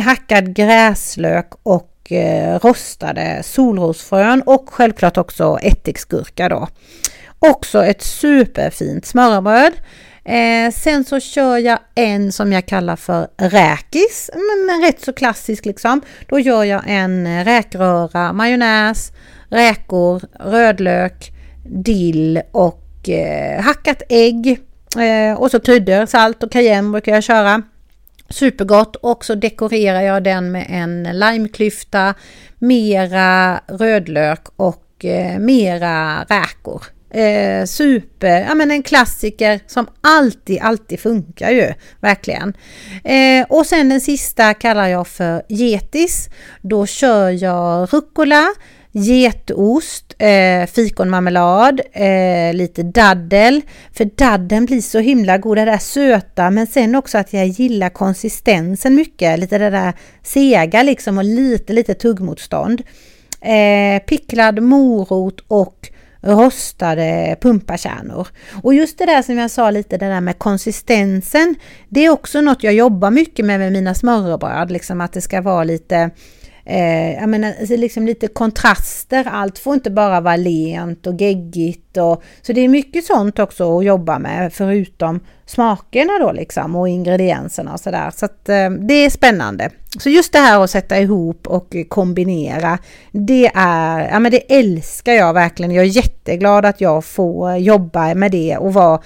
hackad 0.00 0.54
gräslök 0.54 1.50
och 1.62 2.12
eh, 2.12 2.58
rostade 2.58 3.42
solrosfrön 3.42 4.42
och 4.46 4.68
självklart 4.70 5.18
också 5.18 5.58
ättiksgurka 5.62 6.48
då. 6.48 6.68
Också 7.42 7.84
ett 7.84 8.02
superfint 8.02 9.06
smörrebröd. 9.06 9.72
Eh, 10.24 10.72
sen 10.72 11.04
så 11.04 11.20
kör 11.20 11.58
jag 11.58 11.78
en 11.94 12.32
som 12.32 12.52
jag 12.52 12.66
kallar 12.66 12.96
för 12.96 13.28
räkis, 13.36 14.30
men 14.34 14.82
rätt 14.82 15.00
så 15.00 15.12
klassisk 15.12 15.66
liksom. 15.66 16.00
Då 16.28 16.38
gör 16.38 16.64
jag 16.64 16.82
en 16.86 17.44
räkröra, 17.44 18.32
majonnäs, 18.32 19.12
räkor, 19.48 20.22
rödlök, 20.40 21.32
dill 21.64 22.40
och 22.52 23.08
eh, 23.08 23.62
hackat 23.62 24.02
ägg. 24.08 24.60
Eh, 24.98 25.40
och 25.40 25.50
så 25.50 25.60
kryddor, 25.60 26.06
salt 26.06 26.42
och 26.42 26.52
cayenne 26.52 26.90
brukar 26.90 27.12
jag 27.14 27.22
köra. 27.22 27.62
Supergott 28.28 28.96
och 28.96 29.24
så 29.24 29.34
dekorerar 29.34 30.00
jag 30.00 30.24
den 30.24 30.52
med 30.52 30.66
en 30.68 31.02
limeklyfta, 31.02 32.14
mera 32.58 33.60
rödlök 33.68 34.40
och 34.56 35.04
eh, 35.04 35.38
mera 35.38 36.24
räkor. 36.28 36.82
Eh, 37.10 37.64
super, 37.64 38.40
ja 38.40 38.54
men 38.54 38.70
en 38.70 38.82
klassiker 38.82 39.60
som 39.66 39.86
alltid, 40.00 40.58
alltid 40.62 41.00
funkar 41.00 41.50
ju, 41.50 41.72
verkligen. 42.00 42.54
Eh, 43.04 43.46
och 43.48 43.66
sen 43.66 43.88
den 43.88 44.00
sista 44.00 44.54
kallar 44.54 44.88
jag 44.88 45.06
för 45.06 45.42
getis. 45.48 46.28
Då 46.62 46.86
kör 46.86 47.30
jag 47.30 47.88
rucola, 47.94 48.46
getost, 48.92 50.14
eh, 50.18 50.66
fikonmarmelad, 50.66 51.80
eh, 51.92 52.54
lite 52.54 52.82
daddel. 52.82 53.60
För 53.92 54.04
daddeln 54.04 54.66
blir 54.66 54.80
så 54.80 54.98
himla 54.98 55.38
god, 55.38 55.56
det 55.56 55.64
där 55.64 55.78
söta, 55.78 56.50
men 56.50 56.66
sen 56.66 56.94
också 56.94 57.18
att 57.18 57.32
jag 57.32 57.46
gillar 57.46 57.88
konsistensen 57.88 58.94
mycket, 58.94 59.38
lite 59.38 59.58
det 59.58 59.70
där 59.70 59.92
sega 60.22 60.82
liksom 60.82 61.18
och 61.18 61.24
lite, 61.24 61.72
lite 61.72 61.94
tuggmotstånd. 61.94 62.82
Eh, 63.40 64.02
picklad 64.02 64.62
morot 64.62 65.40
och 65.48 65.90
rostade 66.22 67.36
pumpakärnor. 67.40 68.28
Och 68.62 68.74
just 68.74 68.98
det 68.98 69.06
där 69.06 69.22
som 69.22 69.38
jag 69.38 69.50
sa 69.50 69.70
lite, 69.70 69.96
det 69.96 70.06
där 70.06 70.20
med 70.20 70.38
konsistensen, 70.38 71.54
det 71.88 72.04
är 72.04 72.10
också 72.10 72.40
något 72.40 72.62
jag 72.62 72.74
jobbar 72.74 73.10
mycket 73.10 73.44
med 73.44 73.60
med 73.60 73.72
mina 73.72 73.94
smörrebröd, 73.94 74.70
liksom 74.70 75.00
att 75.00 75.12
det 75.12 75.20
ska 75.20 75.40
vara 75.40 75.64
lite 75.64 76.10
eh, 76.70 77.14
jag 77.14 77.28
menar, 77.28 77.54
alltså 77.60 77.76
liksom 77.76 78.06
lite 78.06 78.26
kontraster. 78.26 79.28
Allt 79.30 79.58
får 79.58 79.74
inte 79.74 79.90
bara 79.90 80.20
vara 80.20 80.36
lent 80.36 81.06
och 81.06 81.20
geggigt. 81.20 81.96
Och, 81.96 82.22
så 82.42 82.52
det 82.52 82.60
är 82.60 82.68
mycket 82.68 83.04
sånt 83.04 83.38
också 83.38 83.78
att 83.78 83.84
jobba 83.84 84.18
med 84.18 84.52
förutom 84.52 85.20
smakerna 85.46 86.12
då 86.20 86.32
liksom 86.32 86.76
och 86.76 86.88
ingredienserna 86.88 87.72
och 87.72 87.80
sådär. 87.80 88.10
Så 88.16 88.24
att 88.24 88.48
eh, 88.48 88.70
det 88.70 88.94
är 88.94 89.10
spännande. 89.10 89.70
Så 89.98 90.10
just 90.10 90.32
det 90.32 90.38
här 90.38 90.64
att 90.64 90.70
sätta 90.70 91.00
ihop 91.00 91.46
och 91.46 91.76
kombinera, 91.88 92.78
det 93.12 93.50
är, 93.54 94.08
ja 94.08 94.18
men 94.18 94.32
det 94.32 94.58
älskar 94.58 95.12
jag 95.12 95.34
verkligen. 95.34 95.70
Jag 95.70 95.84
är 95.84 95.96
jätteglad 95.96 96.64
att 96.66 96.80
jag 96.80 97.04
får 97.04 97.56
jobba 97.56 98.14
med 98.14 98.32
det 98.32 98.56
och 98.56 98.74
vara 98.74 99.00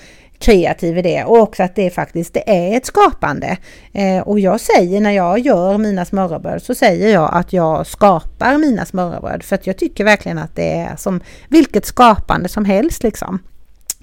kreativ 0.45 0.99
i 0.99 1.03
det 1.03 1.25
och 1.25 1.39
också 1.39 1.63
att 1.63 1.77
det 1.77 1.91
faktiskt 1.91 2.35
det 2.35 2.51
är 2.51 2.77
ett 2.77 2.87
skapande. 2.87 3.57
Eh, 3.93 4.19
och 4.19 4.41
jag 4.41 4.61
säger 4.61 5.01
när 5.01 5.11
jag 5.11 5.39
gör 5.39 5.79
mina 5.79 6.05
smörrebröd 6.05 6.63
så 6.63 6.75
säger 6.75 7.13
jag 7.13 7.31
att 7.33 7.53
jag 7.53 7.87
skapar 7.87 8.59
mina 8.59 8.85
smörrebröd 8.85 9.43
för 9.43 9.55
att 9.55 9.67
jag 9.67 9.79
tycker 9.79 10.05
verkligen 10.05 10.39
att 10.39 10.57
det 10.57 10.73
är 10.73 10.97
som 10.97 11.21
vilket 11.49 11.87
skapande 11.87 12.49
som 12.49 12.65
helst 12.65 13.03
liksom. 13.03 13.39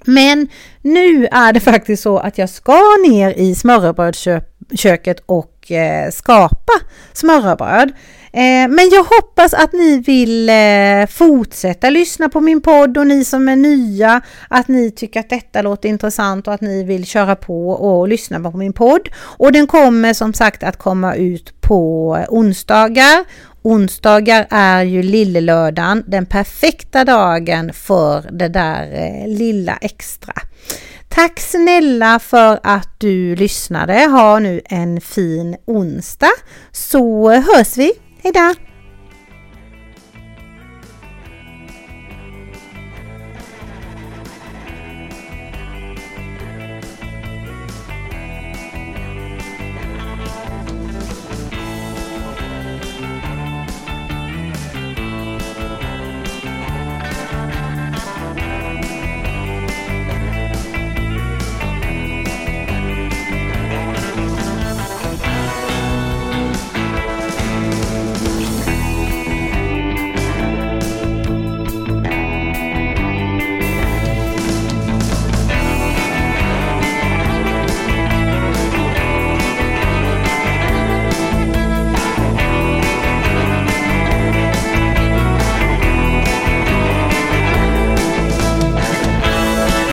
Men 0.04 0.48
nu 0.82 1.26
är 1.26 1.52
det 1.52 1.60
faktiskt 1.60 2.02
så 2.02 2.18
att 2.18 2.38
jag 2.38 2.48
ska 2.48 2.78
ner 3.08 3.30
i 3.30 3.54
köket 4.76 5.22
och 5.26 5.72
eh, 5.72 6.10
skapa 6.10 6.72
smörrebröd. 7.12 7.92
Eh, 8.34 8.68
men 8.68 8.88
jag 8.92 9.04
hoppas 9.04 9.54
att 9.54 9.72
ni 9.72 9.98
vill 9.98 10.48
eh, 10.48 11.06
fortsätta 11.08 11.90
lyssna 11.90 12.28
på 12.28 12.40
min 12.40 12.60
podd 12.60 12.98
och 12.98 13.06
ni 13.06 13.24
som 13.24 13.48
är 13.48 13.56
nya 13.56 14.20
att 14.48 14.68
ni 14.68 14.90
tycker 14.90 15.20
att 15.20 15.30
detta 15.30 15.62
låter 15.62 15.88
intressant 15.88 16.48
och 16.48 16.54
att 16.54 16.60
ni 16.60 16.84
vill 16.84 17.06
köra 17.06 17.36
på 17.36 17.70
och 17.70 18.08
lyssna 18.08 18.50
på 18.50 18.56
min 18.56 18.72
podd. 18.72 19.08
Och 19.18 19.52
den 19.52 19.66
kommer 19.66 20.14
som 20.14 20.34
sagt 20.34 20.62
att 20.62 20.76
komma 20.76 21.14
ut 21.14 21.60
på 21.60 22.10
onsdagar. 22.28 23.24
Onsdagar 23.62 24.46
är 24.50 24.82
ju 24.82 25.02
lillelördagen, 25.02 26.04
den 26.06 26.26
perfekta 26.26 27.04
dagen 27.04 27.72
för 27.72 28.24
det 28.32 28.48
där 28.48 28.92
eh, 28.92 29.28
lilla 29.28 29.78
extra. 29.80 30.34
Tack 31.14 31.40
snälla 31.40 32.18
för 32.18 32.60
att 32.62 33.00
du 33.00 33.36
lyssnade. 33.36 33.92
Ha 33.92 34.38
nu 34.38 34.60
en 34.64 35.00
fin 35.00 35.56
onsdag 35.66 36.32
så 36.72 37.30
hörs 37.30 37.76
vi 37.76 37.92
Hejdå! 38.22 38.54